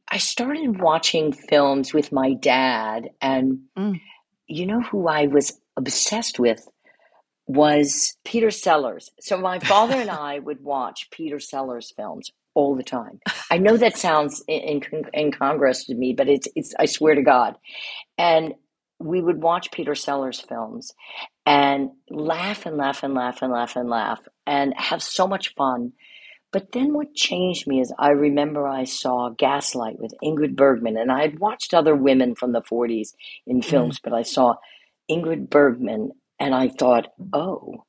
[0.10, 4.00] I started watching films with my dad, and Mm.
[4.48, 6.66] you know who I was obsessed with
[7.48, 9.10] was Peter Sellers.
[9.20, 13.20] So my father and I would watch Peter Sellers films all the time.
[13.52, 17.22] I know that sounds in, in, incongruous to me, but it's it's I swear to
[17.22, 17.56] God.
[18.18, 18.56] And
[19.00, 20.92] we would watch Peter Sellers films
[21.46, 25.94] and laugh and laugh and laugh and laugh and laugh and have so much fun.
[26.52, 31.12] But then what changed me is I remember I saw Gaslight with Ingrid Bergman, and
[31.12, 33.14] I had watched other women from the 40s
[33.46, 33.70] in mm-hmm.
[33.70, 34.56] films, but I saw
[35.12, 37.84] Ingrid Bergman and I thought, oh,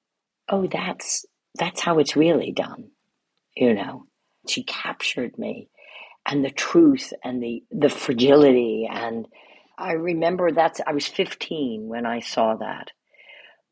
[0.50, 2.90] oh, that's that's how it's really done.
[3.57, 4.08] You know,
[4.49, 5.69] she captured me
[6.27, 9.27] and the truth and the the fragility and
[9.79, 12.91] I remember that's I was 15 when I saw that.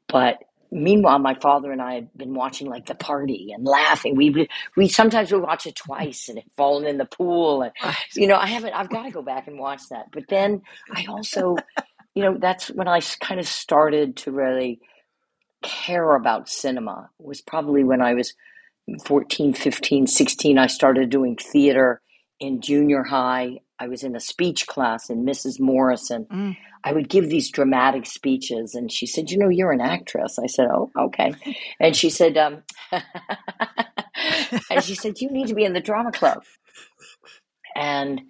[0.08, 0.38] But
[0.70, 4.14] meanwhile, my father and I had been watching like the party and laughing.
[4.14, 7.72] We we sometimes would watch it twice and had fallen in the pool and
[8.14, 10.06] you know I haven't I've got to go back and watch that.
[10.12, 10.62] But then
[10.94, 11.56] I also
[12.14, 14.80] you know that's when I kind of started to really
[15.62, 18.34] care about cinema was probably when I was
[19.04, 22.00] 14, 15, 16 I started doing theater
[22.40, 23.58] in junior high.
[23.78, 25.60] I was in a speech class in Mrs.
[25.60, 26.26] Morrison.
[26.32, 26.56] Mm.
[26.84, 30.46] I would give these dramatic speeches, and she said, "You know, you're an actress." I
[30.46, 31.34] said, "Oh, okay."
[31.80, 32.62] And she said, um,
[34.70, 36.44] and she said, "You need to be in the drama club."
[37.74, 38.20] And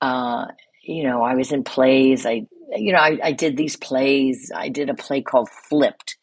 [0.00, 0.46] uh,
[0.82, 2.26] you know, I was in plays.
[2.26, 4.50] I, you know, I, I did these plays.
[4.54, 6.15] I did a play called Flipped,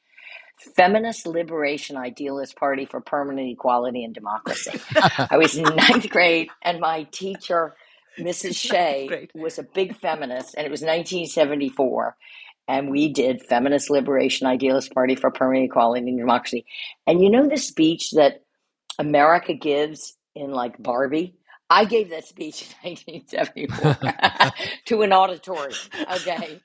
[0.76, 4.80] Feminist Liberation Idealist Party for Permanent Equality and Democracy.
[5.30, 7.76] I was in ninth grade, and my teacher,
[8.20, 8.56] Mrs.
[8.70, 12.16] Shea, was a big feminist, and it was 1974.
[12.68, 16.66] And we did Feminist Liberation Idealist Party for Permanent Equality and Democracy.
[17.06, 18.44] And you know the speech that
[18.98, 21.36] America gives in like Barbie?
[21.70, 24.52] I gave that speech in 1974
[24.86, 25.74] to an auditorium.
[26.18, 26.62] Okay.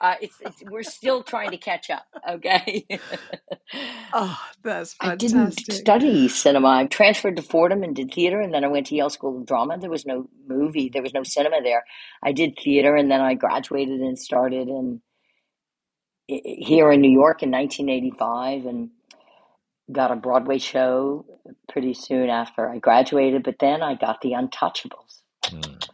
[0.00, 2.06] Uh, it's, it's, we're still trying to catch up.
[2.28, 2.86] Okay.
[4.12, 5.02] oh, that's fantastic.
[5.02, 6.68] I didn't study cinema.
[6.68, 9.46] I transferred to Fordham and did theater, and then I went to Yale School of
[9.46, 9.78] Drama.
[9.78, 10.88] There was no movie.
[10.88, 11.84] There was no cinema there.
[12.22, 15.00] I did theater, and then I graduated and started in
[16.26, 18.90] here in New York in 1985, and
[19.92, 21.26] got a Broadway show
[21.68, 25.22] pretty soon after I graduated, but then I got the Untouchables.
[25.44, 25.88] Mm.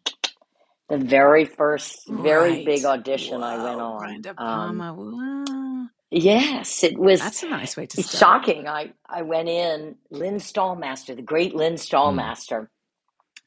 [0.90, 2.66] The very first, very right.
[2.66, 3.98] big audition I went on.
[3.98, 4.92] Brian De Palma.
[4.92, 7.20] Um, yes, it was.
[7.20, 8.44] That's a nice way to start.
[8.44, 8.66] Shocking.
[8.66, 12.62] I, I went in, Lynn Stalmaster, the great Lynn Stalmaster.
[12.62, 12.68] Mm.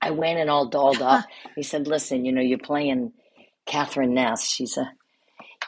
[0.01, 1.25] I went in all dolled up.
[1.55, 3.11] he said, Listen, you know, you're playing
[3.65, 4.49] Catherine Ness.
[4.49, 4.89] She's a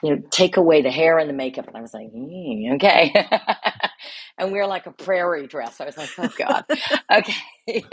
[0.04, 1.68] you know, take away the hair and the makeup.
[1.68, 3.14] And I was like, mm, okay.
[4.38, 5.80] and we are like a prairie dress.
[5.80, 6.66] I was like, oh God.
[7.18, 7.84] okay.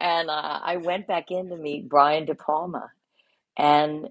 [0.00, 2.90] And uh, I went back in to meet Brian De Palma.
[3.56, 4.08] And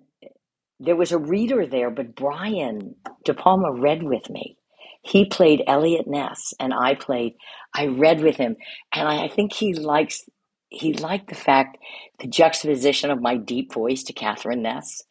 [0.80, 4.58] there was a reader there, but Brian De Palma read with me.
[5.02, 7.36] He played Eliot Ness and I played,
[7.76, 8.56] I read with him.
[8.93, 10.24] And I, I think he likes,
[10.69, 11.78] he liked the fact,
[12.19, 15.04] the juxtaposition of my deep voice to Catherine Ness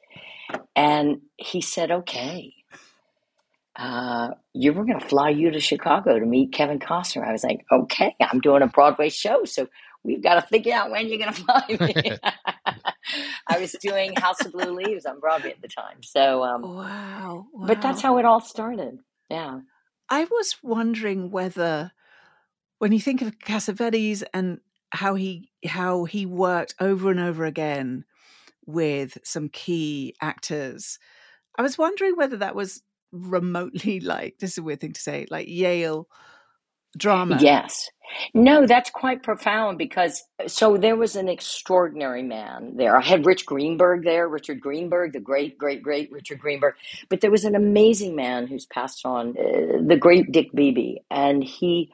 [0.74, 2.54] and he said, okay,
[3.76, 7.26] uh, you were going to fly you to Chicago to meet Kevin Costner.
[7.26, 9.68] I was like, okay, I'm doing a Broadway show, so
[10.04, 12.18] we've got to figure out when you're going to fly me.
[13.48, 16.02] I was doing House of Blue Leaves on Broadway at the time.
[16.02, 17.66] So, um, wow, wow.
[17.66, 18.98] But that's how it all started.
[19.28, 19.60] Yeah.
[20.08, 21.92] I was wondering whether,
[22.78, 24.60] when you think of Cassavetes and
[24.92, 28.04] how he how he worked over and over again
[28.66, 30.98] with some key actors.
[31.58, 35.26] I was wondering whether that was remotely like this is a weird thing to say,
[35.30, 36.08] like Yale
[36.96, 37.38] drama.
[37.40, 37.88] Yes.
[38.35, 42.96] No, that's quite profound because so there was an extraordinary man there.
[42.96, 46.74] I had Rich Greenberg there, Richard Greenberg, the great, great, great Richard Greenberg.
[47.09, 51.42] But there was an amazing man who's passed on, uh, the great Dick Beebe, and
[51.42, 51.90] he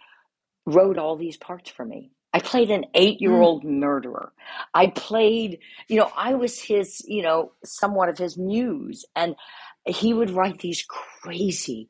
[0.67, 2.11] wrote all these parts for me.
[2.33, 3.79] I played an eight year old mm.
[3.79, 4.33] murderer.
[4.75, 5.59] I played,
[5.89, 9.05] you know, I was his, you know, somewhat of his muse.
[9.17, 9.35] And
[9.87, 11.89] he would write these crazy,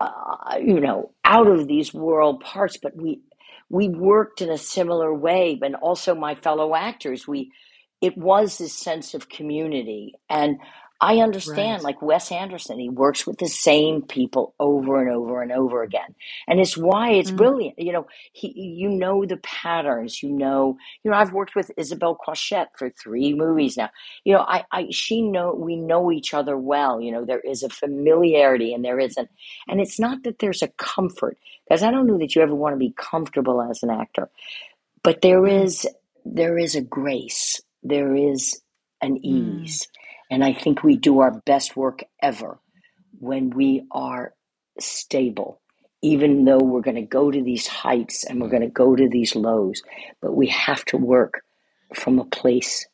[0.00, 2.76] uh, you know, out of these world parts.
[2.76, 3.20] But we,
[3.68, 5.58] we worked in a similar way.
[5.62, 7.52] And also my fellow actors, we,
[8.00, 10.14] it was this sense of community.
[10.28, 10.58] And
[11.00, 11.82] I understand, right.
[11.82, 16.14] like Wes Anderson, he works with the same people over and over and over again,
[16.48, 17.36] and it's why it's mm.
[17.36, 17.78] brilliant.
[17.78, 20.22] You know, he, you know the patterns.
[20.22, 21.16] You know, you know.
[21.16, 23.90] I've worked with Isabel Coixet for three movies now.
[24.24, 27.00] You know, I, I, she know we know each other well.
[27.00, 29.28] You know, there is a familiarity, and there isn't,
[29.68, 31.36] and it's not that there's a comfort,
[31.68, 34.30] because I don't know that you ever want to be comfortable as an actor,
[35.02, 35.64] but there mm.
[35.64, 35.86] is
[36.24, 38.62] there is a grace, there is
[39.02, 39.20] an mm.
[39.22, 39.82] ease.
[39.82, 39.90] Mm
[40.30, 42.58] and I think we do our best work ever
[43.18, 44.34] when we are
[44.78, 45.60] stable,
[46.02, 49.08] even though we're going to go to these heights and we're going to go to
[49.08, 49.82] these lows.
[50.20, 51.42] But we have to work
[51.94, 52.86] from a place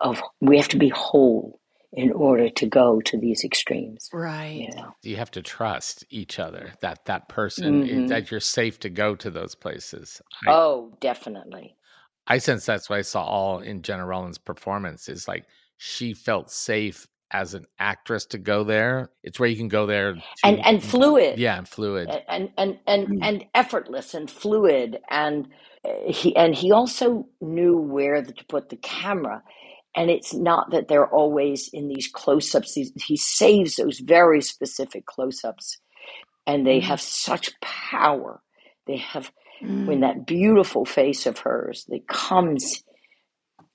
[0.00, 1.60] of, we have to be whole
[1.92, 4.08] in order to go to these extremes.
[4.12, 4.68] Right.
[4.70, 4.94] You, know?
[5.02, 8.06] you have to trust each other, that that person, mm-hmm.
[8.06, 10.22] that you're safe to go to those places.
[10.46, 11.76] I, oh, definitely.
[12.28, 15.46] I sense that's what I saw all in Gena Rowlands' performance is like
[15.82, 19.10] she felt safe as an actress to go there.
[19.22, 21.38] It's where you can go there to, and and fluid.
[21.38, 22.10] Yeah, and fluid.
[22.28, 23.18] And and and mm.
[23.22, 25.48] and effortless and fluid and
[25.86, 29.42] eh, he and he also knew where to put the camera.
[29.96, 32.74] And it's not that they're always in these close-ups.
[32.74, 35.78] He, he saves those very specific close-ups
[36.46, 36.82] and they mm.
[36.82, 38.42] have such power.
[38.86, 39.86] They have mm.
[39.86, 42.84] when that beautiful face of hers that comes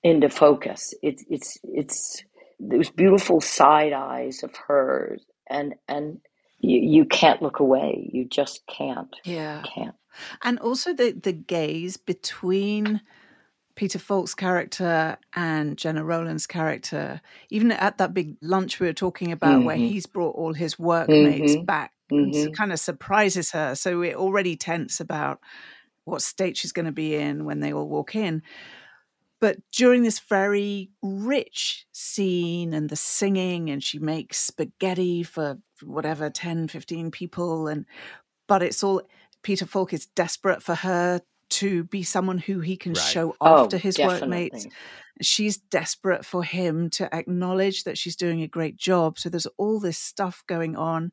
[0.02, 0.94] into focus.
[1.02, 2.22] It's it's it's
[2.58, 6.20] those beautiful side eyes of hers, and and
[6.58, 8.08] you, you can't look away.
[8.12, 9.14] You just can't.
[9.24, 9.94] Yeah, can't.
[10.42, 13.00] And also the the gaze between
[13.74, 17.20] Peter Falk's character and Gena Rowlands' character,
[17.50, 19.66] even at that big lunch we were talking about, mm-hmm.
[19.66, 21.64] where he's brought all his workmates mm-hmm.
[21.64, 22.52] back, mm-hmm.
[22.52, 23.74] kind of surprises her.
[23.74, 25.40] So we're already tense about
[26.04, 28.42] what state she's going to be in when they all walk in
[29.40, 36.30] but during this very rich scene and the singing and she makes spaghetti for whatever
[36.30, 37.84] 10 15 people and
[38.48, 39.02] but it's all
[39.42, 43.02] peter falk is desperate for her to be someone who he can Right.
[43.12, 44.48] show off Oh, to his definitely.
[44.50, 44.66] workmates
[45.22, 49.80] she's desperate for him to acknowledge that she's doing a great job so there's all
[49.80, 51.12] this stuff going on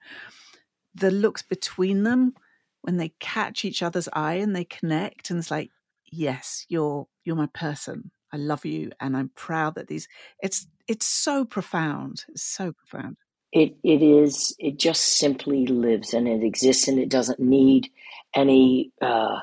[0.95, 2.34] the looks between them
[2.82, 5.69] when they catch each other's eye and they connect and it's like
[6.14, 10.07] yes you're you're my person i love you and i'm proud that these
[10.41, 13.18] it's it's so profound it's so profound
[13.51, 14.55] It it is.
[14.57, 17.89] It just simply lives and it exists, and it doesn't need
[18.34, 19.39] any uh,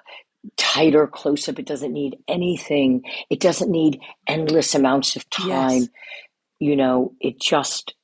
[0.57, 1.59] tighter close up.
[1.61, 3.03] It doesn't need anything.
[3.31, 5.83] It doesn't need endless amounts of time.
[5.83, 5.89] Yes.
[6.59, 7.95] You know, it just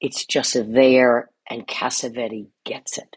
[0.00, 3.16] it's just there, and Cassavetes gets it,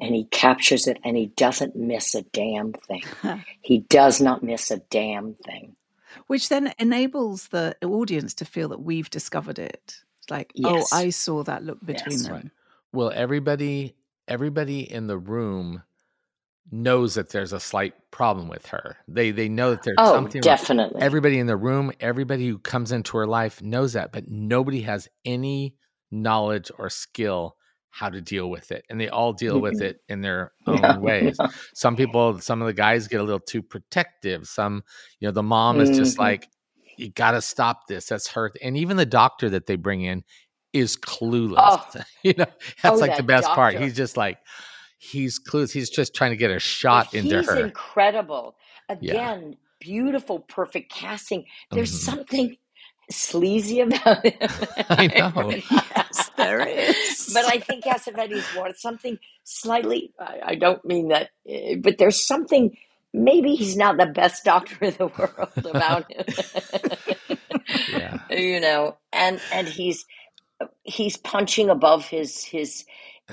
[0.00, 3.04] and he captures it, and he doesn't miss a damn thing.
[3.62, 5.76] He does not miss a damn thing.
[6.28, 10.92] which then enables the audience to feel that we've discovered it it's like oh, Yes.
[10.92, 12.24] oh i saw that look between Yes.
[12.24, 12.50] them Right.
[12.92, 13.96] Well, everybody
[14.28, 15.82] everybody in the room
[16.72, 18.96] knows that there's a slight problem with her.
[19.08, 20.58] They they know that there's Oh, something wrong.
[20.58, 21.00] definitely.
[21.00, 25.08] Everybody in the room, everybody who comes into her life knows that, but nobody has
[25.24, 25.76] any
[26.10, 27.56] knowledge or skill
[27.90, 28.84] how to deal with it.
[28.90, 29.82] And they all deal with Mhm.
[29.82, 31.36] it in their own Yeah, ways.
[31.40, 31.48] yeah.
[31.74, 34.46] Some people, some of the guys get a little too protective.
[34.46, 34.84] Some,
[35.20, 36.20] you know, the mom is just Mhm.
[36.20, 36.48] like,
[36.96, 38.06] you got to stop this.
[38.06, 38.52] That's her.
[38.62, 40.24] And even the doctor that they bring in
[40.72, 41.56] is clueless.
[41.58, 42.02] Oh.
[42.22, 42.46] you know,
[42.82, 43.74] that's Oh, like the that best part.
[43.76, 44.38] He's just like,
[44.98, 45.72] he's clueless.
[45.72, 47.56] He's just trying to get a shot But into he's her.
[47.56, 48.56] incredible.
[48.88, 51.46] Again, beautiful, perfect casting.
[51.72, 52.04] There's Mhm.
[52.04, 52.56] something
[53.10, 54.34] sleazy about him.
[54.90, 55.52] I know.
[56.36, 60.12] There is but I think Cassavetes more something slightly.
[60.18, 62.76] I, I don't mean that, eh, but there's something.
[63.12, 66.24] Maybe he's not the best doctor in the world about him.
[67.92, 68.18] Yeah.
[68.30, 70.04] you know, and and he's
[70.84, 72.84] he's punching above his his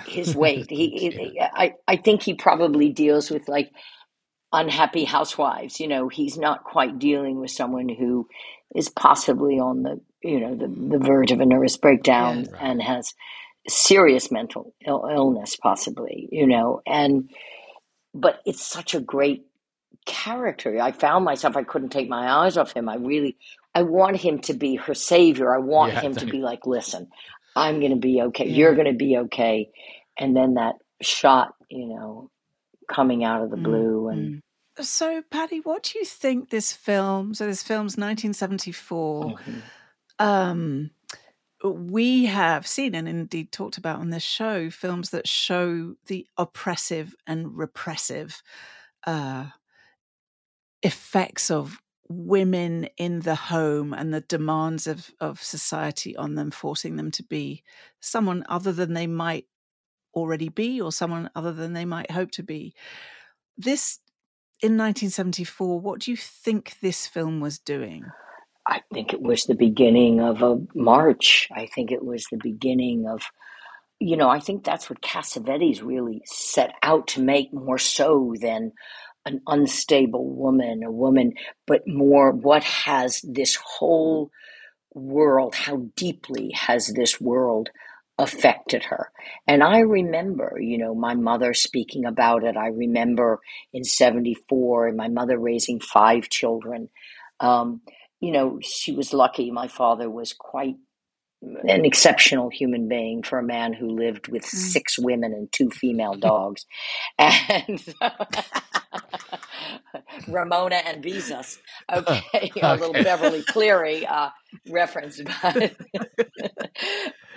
[0.06, 0.70] his weight.
[0.70, 3.72] He, he I I think he probably deals with like
[4.52, 5.80] unhappy housewives.
[5.80, 8.28] You know, he's not quite dealing with someone who
[8.76, 12.52] is possibly on the you know the, the verge of a nervous breakdown Yes.
[12.52, 12.62] Right.
[12.64, 13.14] and has
[13.68, 17.30] serious mental Ill- illness possibly you know and
[18.14, 19.46] but it's such a great
[20.06, 23.36] character i found myself i couldn't take my eyes off him i really
[23.76, 27.08] i want him to be her savior i want Yeah, him to be like listen
[27.56, 28.56] i'm going to be okay Yeah.
[28.56, 29.70] you're going to be okay
[30.18, 32.30] and then that shot you know
[32.90, 34.42] coming out of the Mm, blue and
[34.80, 34.84] mm.
[34.86, 39.62] so patty what do you think this film so this film's 1974 Mhm.
[40.20, 40.92] Um
[41.64, 47.16] we have seen and indeed talked about on this show films that show the oppressive
[47.26, 48.42] and repressive
[49.06, 49.46] uh,
[50.84, 56.96] effects of women in the home and the demands of, of society on them, forcing
[56.96, 57.64] them to be
[58.00, 59.46] someone other than they might
[60.14, 62.74] already be or someone other than they might hope to be.
[63.58, 64.00] This
[64.62, 68.06] in 1974, what do you think this film was doing?
[68.68, 71.48] I think it was the beginning of a march.
[71.56, 73.24] I think it was the beginning of,
[74.00, 78.74] you know, I think that's what Cassavetes really set out to make more so than
[79.26, 81.34] an unstable woman, a woman,
[81.66, 84.32] but more what has this whole
[84.94, 87.70] world, how deeply has this world
[88.18, 89.12] affected her.
[89.48, 92.58] And I remember, you know, my mother speaking about it.
[92.58, 93.40] I remember
[93.74, 96.90] in 74, my mother raising five children.
[97.40, 97.82] Um,
[98.20, 99.52] you know, she was lucky.
[99.52, 100.76] My father was quite
[101.42, 104.48] an exceptional human being for a man who lived with Mm.
[104.48, 106.66] six women and two female dogs.
[107.20, 107.84] And
[110.28, 111.58] Ramona and Beezus.
[111.92, 114.30] Okay, a little Beverly Cleary uh,
[114.70, 115.22] reference.
[115.42, 115.76] But,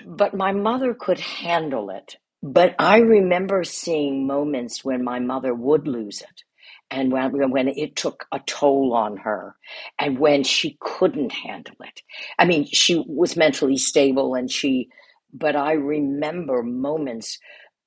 [0.07, 2.17] but my mother could handle it.
[2.43, 6.43] But I remember seeing moments when my mother would lose it.
[6.91, 9.55] And when, when it took a toll on her,
[9.99, 12.03] and when she couldn't handle it.
[12.39, 14.89] I mean, she was mentally stable, and she,
[15.33, 17.39] but I remember moments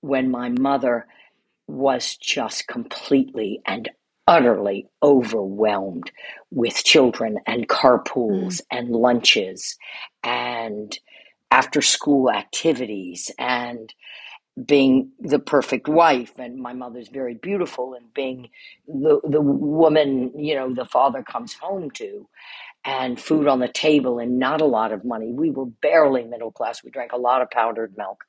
[0.01, 1.07] when my mother
[1.67, 3.89] was just completely and
[4.27, 6.11] utterly overwhelmed
[6.51, 8.61] with children and carpools mm.
[8.71, 9.77] and lunches
[10.23, 10.97] and
[11.51, 13.93] after school activities and
[14.65, 18.49] being the perfect wife and my mother's very beautiful and being
[18.87, 22.27] the the woman you know the father comes home to
[22.85, 26.51] and food on the table and not a lot of money we were barely middle
[26.51, 28.25] class we drank a lot of powdered milk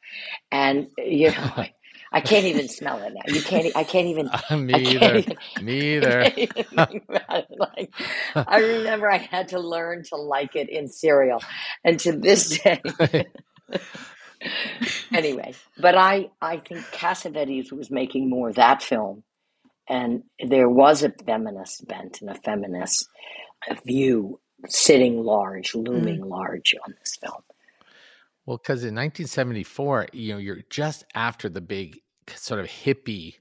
[0.50, 1.72] and you know I,
[2.12, 3.22] I can't even smell it now.
[3.26, 3.74] You can't.
[3.76, 4.30] I can't even.
[4.50, 5.16] Uh, me I can't either.
[5.16, 5.36] even.
[5.60, 6.22] Me either.
[6.22, 7.58] can't even think about it.
[7.58, 7.92] Like
[8.46, 11.42] I remember, I had to learn to like it in cereal,
[11.84, 12.80] and to this day.
[15.14, 19.24] anyway, but I I think Cassavetes was making more of that film,
[19.88, 23.08] and there was a feminist bent and a feminist
[23.86, 27.42] view sitting large, looming large on this film.
[28.46, 32.00] Well, because in 1974, you know, you're just after the big
[32.34, 33.34] sort of hippie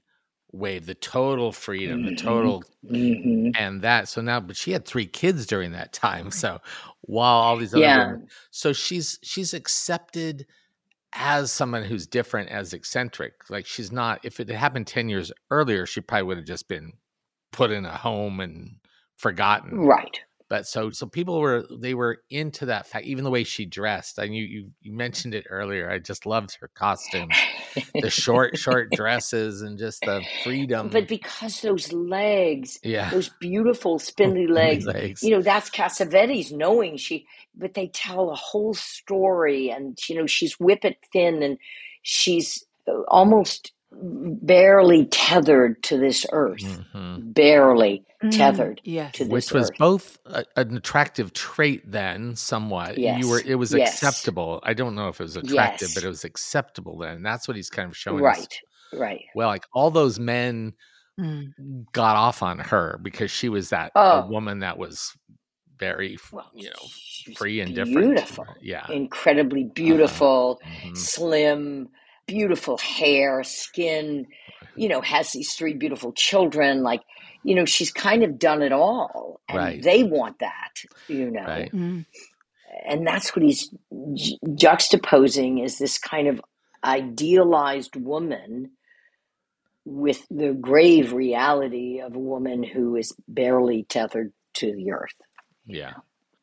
[0.52, 2.12] wave, the total freedom, the Mhm.
[2.12, 4.08] total, hmm and that.
[4.08, 6.30] So now, but she had three kids during that time.
[6.32, 6.60] So
[7.02, 8.18] while all these other Yeah, women,
[8.50, 10.46] so she's she's accepted
[11.14, 13.34] as someone who's different, as eccentric.
[13.48, 14.20] Like she's not.
[14.24, 16.92] If it had happened 10 years earlier, she probably would have just been
[17.52, 18.76] put in a home and
[19.16, 19.78] forgotten.
[19.78, 20.20] right.
[20.48, 24.18] But so so people were they were into that fact even the way she dressed
[24.18, 27.28] and you you, you mentioned it earlier i just loved her costume
[28.00, 33.10] the short short dresses and just the freedom But because those legs, yeah.
[33.10, 35.22] those beautiful spindly legs, legs.
[35.22, 37.26] you know, that's Cassavetes knowing she,
[37.56, 41.58] but they tell a whole story and, you know, she's whippet thin and
[42.02, 43.72] she's uh, almost
[44.02, 46.60] barely tethered to this earth,
[46.94, 47.34] Mhm.
[47.34, 49.12] barely Mm, tethered yes.
[49.14, 49.32] to this earth.
[49.32, 49.78] which was earth.
[49.78, 53.92] both a, an attractive trait then somewhat you were it was yes.
[53.92, 55.94] acceptable i don't know if it was attractive Yes.
[55.94, 58.60] but it was acceptable then that's what he's kind of showing us Right,
[58.98, 59.20] right.
[59.34, 60.72] well like all those men
[61.20, 61.52] Mm.
[61.92, 64.22] got off on her because she was that Oh.
[64.22, 65.12] a woman that was
[65.78, 70.96] very Well, you know free and different beautiful, yeah incredibly beautiful, Mhm.
[70.96, 71.88] slim,
[72.26, 74.26] beautiful hair, skin,
[74.76, 76.82] you know, has these three beautiful children.
[76.82, 77.02] Like,
[77.42, 79.40] you know, she's kind of done it all.
[79.48, 79.82] And Right.
[79.82, 80.72] they want that,
[81.08, 81.44] you know.
[81.44, 81.72] Right.
[81.72, 82.06] Mm.
[82.86, 83.68] And that's what he's
[84.14, 86.40] ju- juxtaposing is this kind of
[86.84, 88.72] idealized woman
[89.84, 95.14] with the grave reality of a woman who is barely tethered to the earth.
[95.66, 95.94] Yeah.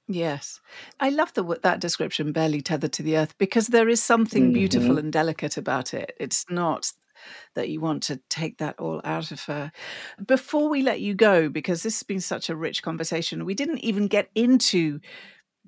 [0.07, 0.59] Yes.
[0.99, 4.95] I love the, that description, barely tethered to the earth, because there is something beautiful
[4.95, 4.99] Mhm.
[4.99, 6.13] and delicate about it.
[6.19, 6.91] It's not
[7.53, 9.71] that you want to take that all out of her.
[10.25, 13.79] Before we let you go, because this has been such a rich conversation, we didn't
[13.79, 14.99] even get into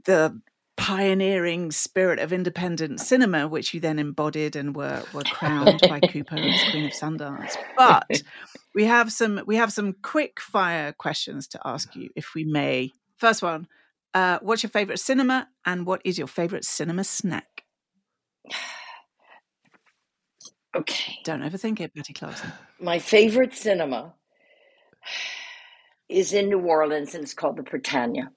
[0.05, 0.41] the
[0.75, 6.36] pioneering spirit of independent cinema, which you then embodied and were, were crowned by Cooper
[6.36, 7.55] as Queen of Sundance.
[7.77, 8.07] But
[8.75, 12.91] we have some we have some quick fire questions to ask you, if we may.
[13.17, 13.67] First one.
[14.14, 17.64] Uh, what's your favorite cinema and what is your favorite cinema snack?
[20.76, 21.20] Okay.
[21.24, 22.51] Don't overthink it, Betty Clarkson.
[22.80, 24.16] My favorite cinema
[26.09, 28.30] is in New Orleans and it's called the Prytania.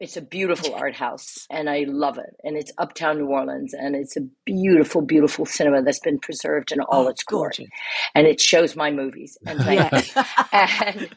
[0.00, 2.36] It's a beautiful art house and I love it.
[2.44, 6.80] And it's uptown New Orleans and it's a beautiful, beautiful cinema that's been preserved in
[6.80, 7.48] all Oh, its glory.
[7.50, 7.66] gorgeous.
[8.14, 9.36] And it shows my movies.
[9.46, 10.02] And thank Yeah.
[10.02, 10.22] you.
[10.52, 11.08] And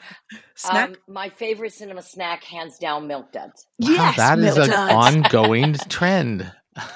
[0.55, 0.89] Snack?
[0.89, 3.67] um, my favorite cinema snack, hands down, Milk Duds.
[3.79, 6.51] Wow, yes, that is Milk an ongoing trend.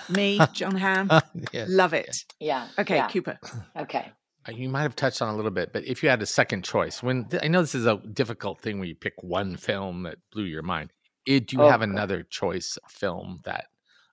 [0.09, 1.09] Me, Jon Hamm,
[1.51, 1.65] yeah.
[1.67, 2.23] love it.
[2.39, 2.67] Yeah.
[2.79, 3.38] Okay, yeah, Cooper.
[3.77, 4.11] Okay.
[4.47, 6.63] Uh, You might have touched on a little bit, but if you had a second
[6.63, 10.17] choice, when I know this is a difficult thing when you pick one film that
[10.31, 10.91] blew your mind,
[11.28, 11.89] eh, do you Oh, have God.
[11.91, 13.67] another choice film that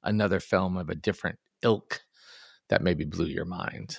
[0.05, 2.03] another film of a different ilk
[2.71, 3.99] that maybe blew your mind?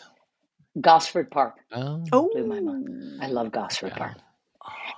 [0.81, 1.55] Gosford Park.
[1.73, 2.89] Oh, Oh, Blew my mind.
[3.19, 3.97] I love Gosford yeah.
[3.97, 4.17] Park.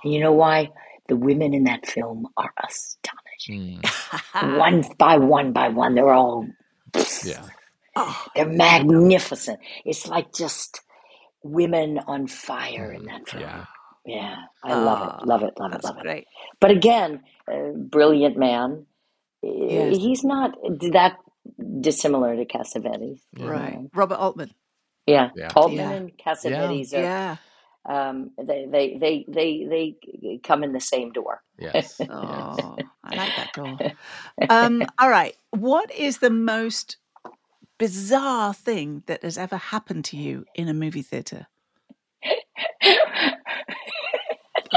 [0.04, 0.70] And you know why?
[1.08, 3.12] The women in that film are astonishing.
[3.50, 3.90] Mm,
[4.40, 6.46] one by one by one, they're all
[7.22, 7.50] yeah.
[7.96, 9.60] oh, they're magnificent.
[9.84, 10.80] It's like just
[11.44, 13.50] women on fire in Mm, that film.
[13.50, 13.66] yeah.
[14.06, 16.02] Yeah, I love Ah, it, love it, love it, that's love it.
[16.02, 16.26] great.
[16.60, 18.86] But again, a brilliant man.
[19.44, 19.96] Uh, Yes.
[19.96, 20.52] He's not
[20.92, 21.18] that
[21.80, 23.20] dissimilar to Cassavetes.
[23.36, 23.46] Yeah.
[23.50, 23.78] Right.
[23.94, 24.52] Robert Altman.
[25.06, 25.52] Yeah, Yeah.
[25.54, 25.92] Altman Yeah.
[25.92, 27.36] and Cassavetes are Yeah.
[27.88, 31.42] um, they, they they they they come in the same door.
[31.58, 31.96] Yes.
[32.00, 32.10] yes.
[32.10, 33.78] Oh, I like that door.
[34.50, 35.36] Um, all right.
[35.50, 36.96] What is the most
[37.78, 41.46] bizarre thing that has ever happened to you in a movie theater?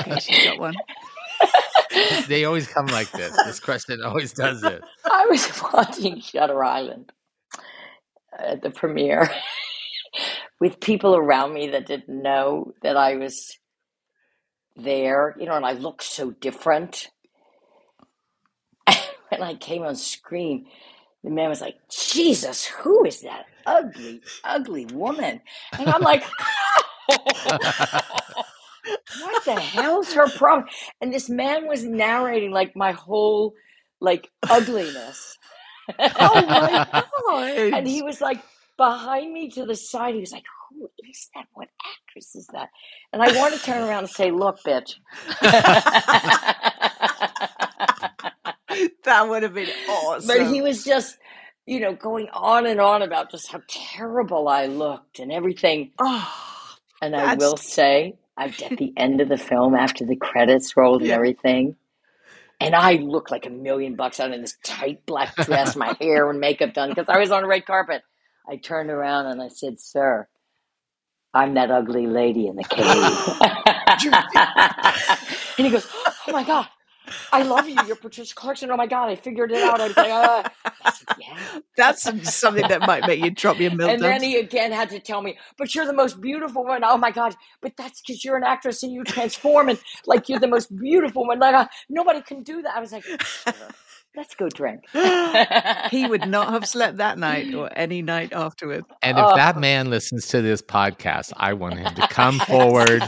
[0.09, 0.75] Okay, she's got one.
[2.27, 3.35] They always come like this.
[3.45, 4.83] This question always does it.
[5.05, 7.11] I was watching Shutter Island
[8.37, 9.29] at the premiere
[10.59, 13.57] with people around me that didn't know that I was
[14.75, 17.09] there, you know, and I looked so different.
[19.29, 20.67] when I came on screen,
[21.23, 25.41] the man was like, Jesus, who is that ugly, ugly woman?
[25.73, 26.23] And I'm like,
[29.21, 30.67] what the hell's her problem?
[31.01, 33.53] And this man was narrating like my whole
[34.01, 35.37] like ugliness.
[35.99, 37.57] Oh my god!
[37.73, 38.41] and he was like
[38.77, 40.13] behind me to the side.
[40.15, 41.45] He was like, "Who is that?
[41.53, 42.69] What actress is that?
[43.13, 44.95] And I want to turn around and say, look, bitch.
[49.03, 50.27] that would have been awesome.
[50.27, 51.17] But he was just,
[51.65, 55.91] you know, going on and on about just how terrible I looked and everything.
[55.99, 56.31] Oh,
[57.01, 61.01] And I will say, at at the end of the film, after the credits rolled
[61.01, 61.75] and everything,
[62.59, 66.29] and I looked like a million bucks out in this tight black dress, my hair
[66.29, 68.01] and makeup done because I was on a red carpet.
[68.49, 70.27] I turned around and I said, "Sir,
[71.33, 72.85] I'm that ugly lady in the cave."
[75.57, 75.87] and he goes,
[76.27, 76.67] "Oh my god,
[77.31, 77.75] I love you.
[77.87, 78.69] You're Patricia Clarkson.
[78.71, 80.43] Oh my god, I figured it out." I was like, uh.
[80.83, 82.03] I said, "Yeah." that's
[82.33, 85.21] something that might make you drop your milk And then he again had to tell
[85.21, 86.83] me, but you're the most beautiful one.
[86.83, 87.35] Oh my God.
[87.61, 91.25] But that's because you're an actress and you transform and like you're the most beautiful
[91.25, 91.39] one.
[91.39, 92.75] Like, uh, nobody can do that.
[92.75, 93.53] I was like, "Sure,
[94.15, 94.81] let's go drink.
[95.91, 98.83] he would not have slept that night or any night afterward.
[99.01, 99.35] And if Oh.
[99.35, 103.03] that man listens to this podcast, I want him to come forward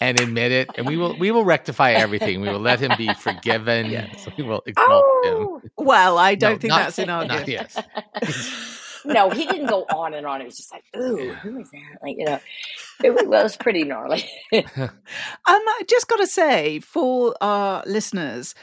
[0.00, 2.40] and admit it, and we will we will rectify everything.
[2.40, 3.86] We will let him be forgiven.
[3.90, 4.26] Yes.
[4.36, 5.34] We will exalt him.
[5.34, 7.76] Oh, Well, I don't No, think not- that's in our Not yes.
[9.04, 10.40] no, he didn't go on and on.
[10.40, 11.98] It was just like, ooh, who is that?
[12.02, 12.40] Like, you know,
[13.02, 14.24] it was, well, it was pretty gnarly.
[14.52, 14.90] Um,
[15.46, 18.54] I just got to say for our listeners,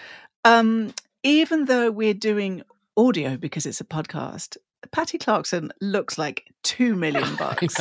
[0.44, 2.62] um, even though we're doing
[2.98, 4.58] audio because it's a podcast,
[4.92, 7.78] Patty Clarkson looks like two million I bucks.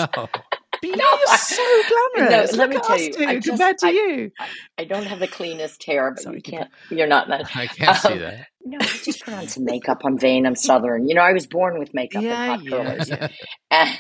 [0.91, 1.83] But you you're so
[2.17, 2.53] glamorous.
[2.57, 4.31] let Look me tell you, two just- compared to I- you.
[4.79, 7.29] I don't have the cleanest hair, but Sorry, you can't, you're not.
[7.29, 7.45] that.
[7.57, 8.47] I can't see Um, that.
[8.65, 10.01] no, I just put on some makeup.
[10.05, 10.47] I'm vain.
[10.47, 11.09] I'm Southern.
[11.09, 13.09] You know, I was born with makeup Yeah, and hot curlers.
[13.09, 13.29] yeah.
[13.71, 13.99] And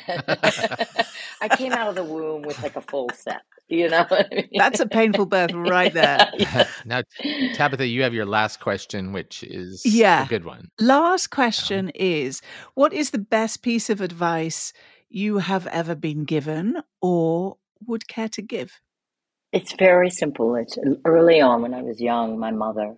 [1.41, 3.43] I came out of the womb with like a full set.
[3.68, 4.49] You know, what I mean?
[4.55, 6.30] That's a painful birth right there.
[6.85, 7.03] Now,
[7.55, 10.24] Tabitha, you have your last question, which is Yeah.
[10.24, 10.68] a good one.
[10.78, 12.43] Last question is
[12.74, 14.72] What is the best piece of advice
[15.15, 17.57] you have ever been given or
[17.87, 18.81] would care to give?
[19.53, 20.57] It's very simple.
[20.57, 22.97] It's um, early on when I was young, my mother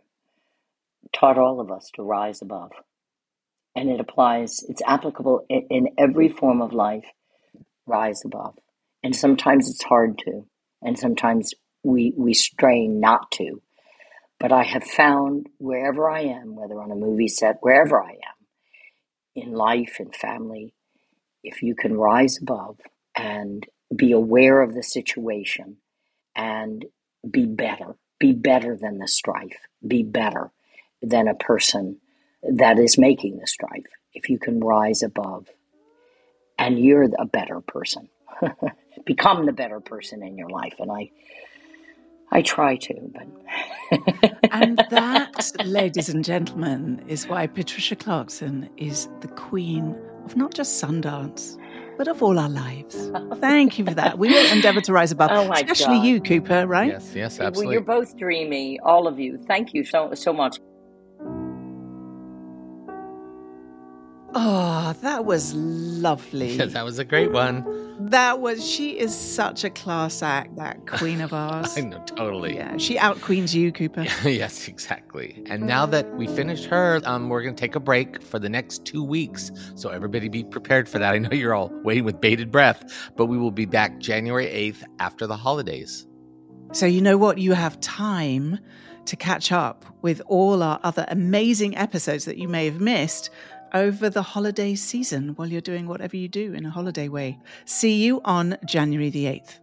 [1.13, 2.73] taught all of us to rise above.
[3.75, 7.05] And it applies, it's applicable in, in every form of life.
[7.87, 8.55] Rise above.
[9.03, 10.47] And sometimes it's hard to,
[10.81, 11.53] and sometimes
[11.85, 13.61] we, we strain not to.
[14.41, 18.47] But I have found wherever I am, whether on a movie set, wherever I am,
[19.35, 20.73] in life and family,
[21.47, 22.77] if you can rise above
[23.17, 25.77] and be aware of the situation
[26.35, 26.85] and
[27.31, 30.51] be better, be better than the strife, be better
[31.01, 32.01] than a person
[32.43, 33.87] that is making the strife.
[34.13, 35.47] If you can rise above
[36.59, 38.09] and you're a better person,
[39.07, 40.75] become the better person in your life.
[40.81, 41.11] And I,
[42.33, 43.27] I try to, but
[44.51, 49.97] And that, ladies and gentlemen, is why Patricia Clarkson is the queen
[50.27, 51.57] of not just Sundance,
[51.97, 53.11] but of all our lives.
[53.37, 54.19] Thank you for that.
[54.19, 56.05] We will endeavor to rise above, Oh my especially God.
[56.07, 56.89] you, Cooper, right?
[56.89, 57.75] Yes, yes, well, absolutely.
[57.75, 59.39] you're both dreamy, all of you.
[59.47, 60.59] Thank you so so much.
[64.39, 66.57] Oh, that was lovely.
[66.57, 67.65] Yeah, that was a great one.
[67.99, 71.79] That was, she is such a class act, that queen of ours.
[71.79, 72.57] I know, totally.
[72.57, 74.03] Yeah, she out queens you, Cooper.
[74.25, 75.43] yes, exactly.
[75.47, 78.51] And now that we finished her, um, we're going to take a break for the
[78.51, 79.51] next two weeks.
[79.75, 81.15] So everybody be prepared for that.
[81.15, 84.83] I know you're all waiting with bated breath, but we will be back January 8th
[84.99, 86.07] after the holidays.
[86.73, 87.39] So, you know what?
[87.39, 88.59] You have time
[89.07, 93.31] to catch up with all our other amazing episodes that you may have missed
[93.75, 97.39] over the holiday season while you're doing whatever you do in a holiday way.
[97.65, 99.61] See you on January the 8th.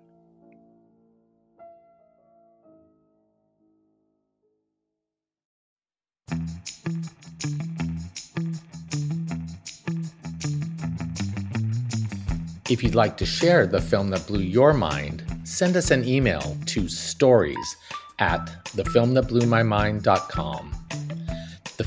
[12.69, 16.57] If you'd like to share the film that blew your mind, send us an email
[16.67, 17.75] to stories
[18.19, 18.45] at
[18.75, 20.82] thefilmthatblew.mymind.com.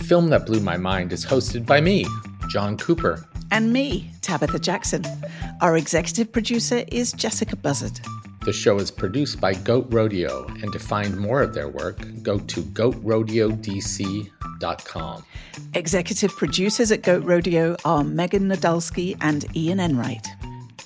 [0.07, 2.07] The Film That Blew My Mind is hosted by me,
[2.49, 3.27] John Cooper.
[3.51, 5.05] And me, Tabitha Jackson.
[5.61, 7.99] Our executive producer is Jessica Buzzard.
[8.45, 12.39] The show is produced by Goat Rodeo, and to find more of their work, go
[12.39, 15.25] to goatrodeodc.com.
[15.75, 20.29] Executive producers at Goat Rodeo are Megan Nadolski and Ian Enright.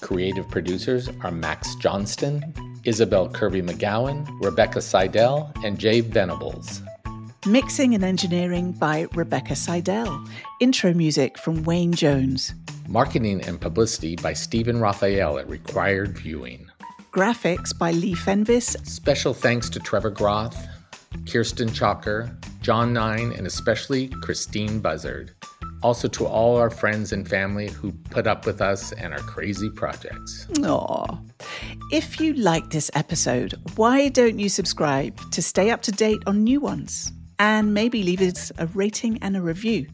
[0.00, 2.54] Creative producers are Max Johnston,
[2.84, 6.80] Isabel Kirby McGowan, Rebecca Seidel, and Jay Venables.
[7.47, 10.22] Mixing and engineering by Rebecca Seidel.
[10.61, 12.53] Intro music from Wayne Jones.
[12.86, 16.70] Marketing and publicity by Stephen Raphael at Required Viewing.
[17.12, 18.76] Graphics by Lee Fenvis.
[18.86, 20.55] Special thanks to Trevor Groth,
[21.26, 22.30] Kirsten Chalker,
[22.61, 25.32] John Nein, and especially Christine Buzzard.
[25.82, 29.70] Also, to all our friends and family who put up with us and our crazy
[29.70, 30.47] projects.
[30.62, 31.18] Aw.
[31.91, 36.45] If you like this episode, why don't you subscribe to stay up to date on
[36.45, 37.14] new ones?
[37.41, 39.86] And maybe leave us a rating and a review.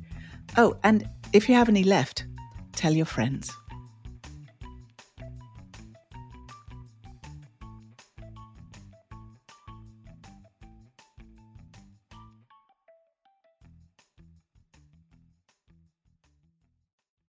[0.57, 2.27] Oh, and if you have any left,
[2.73, 3.53] tell your friends.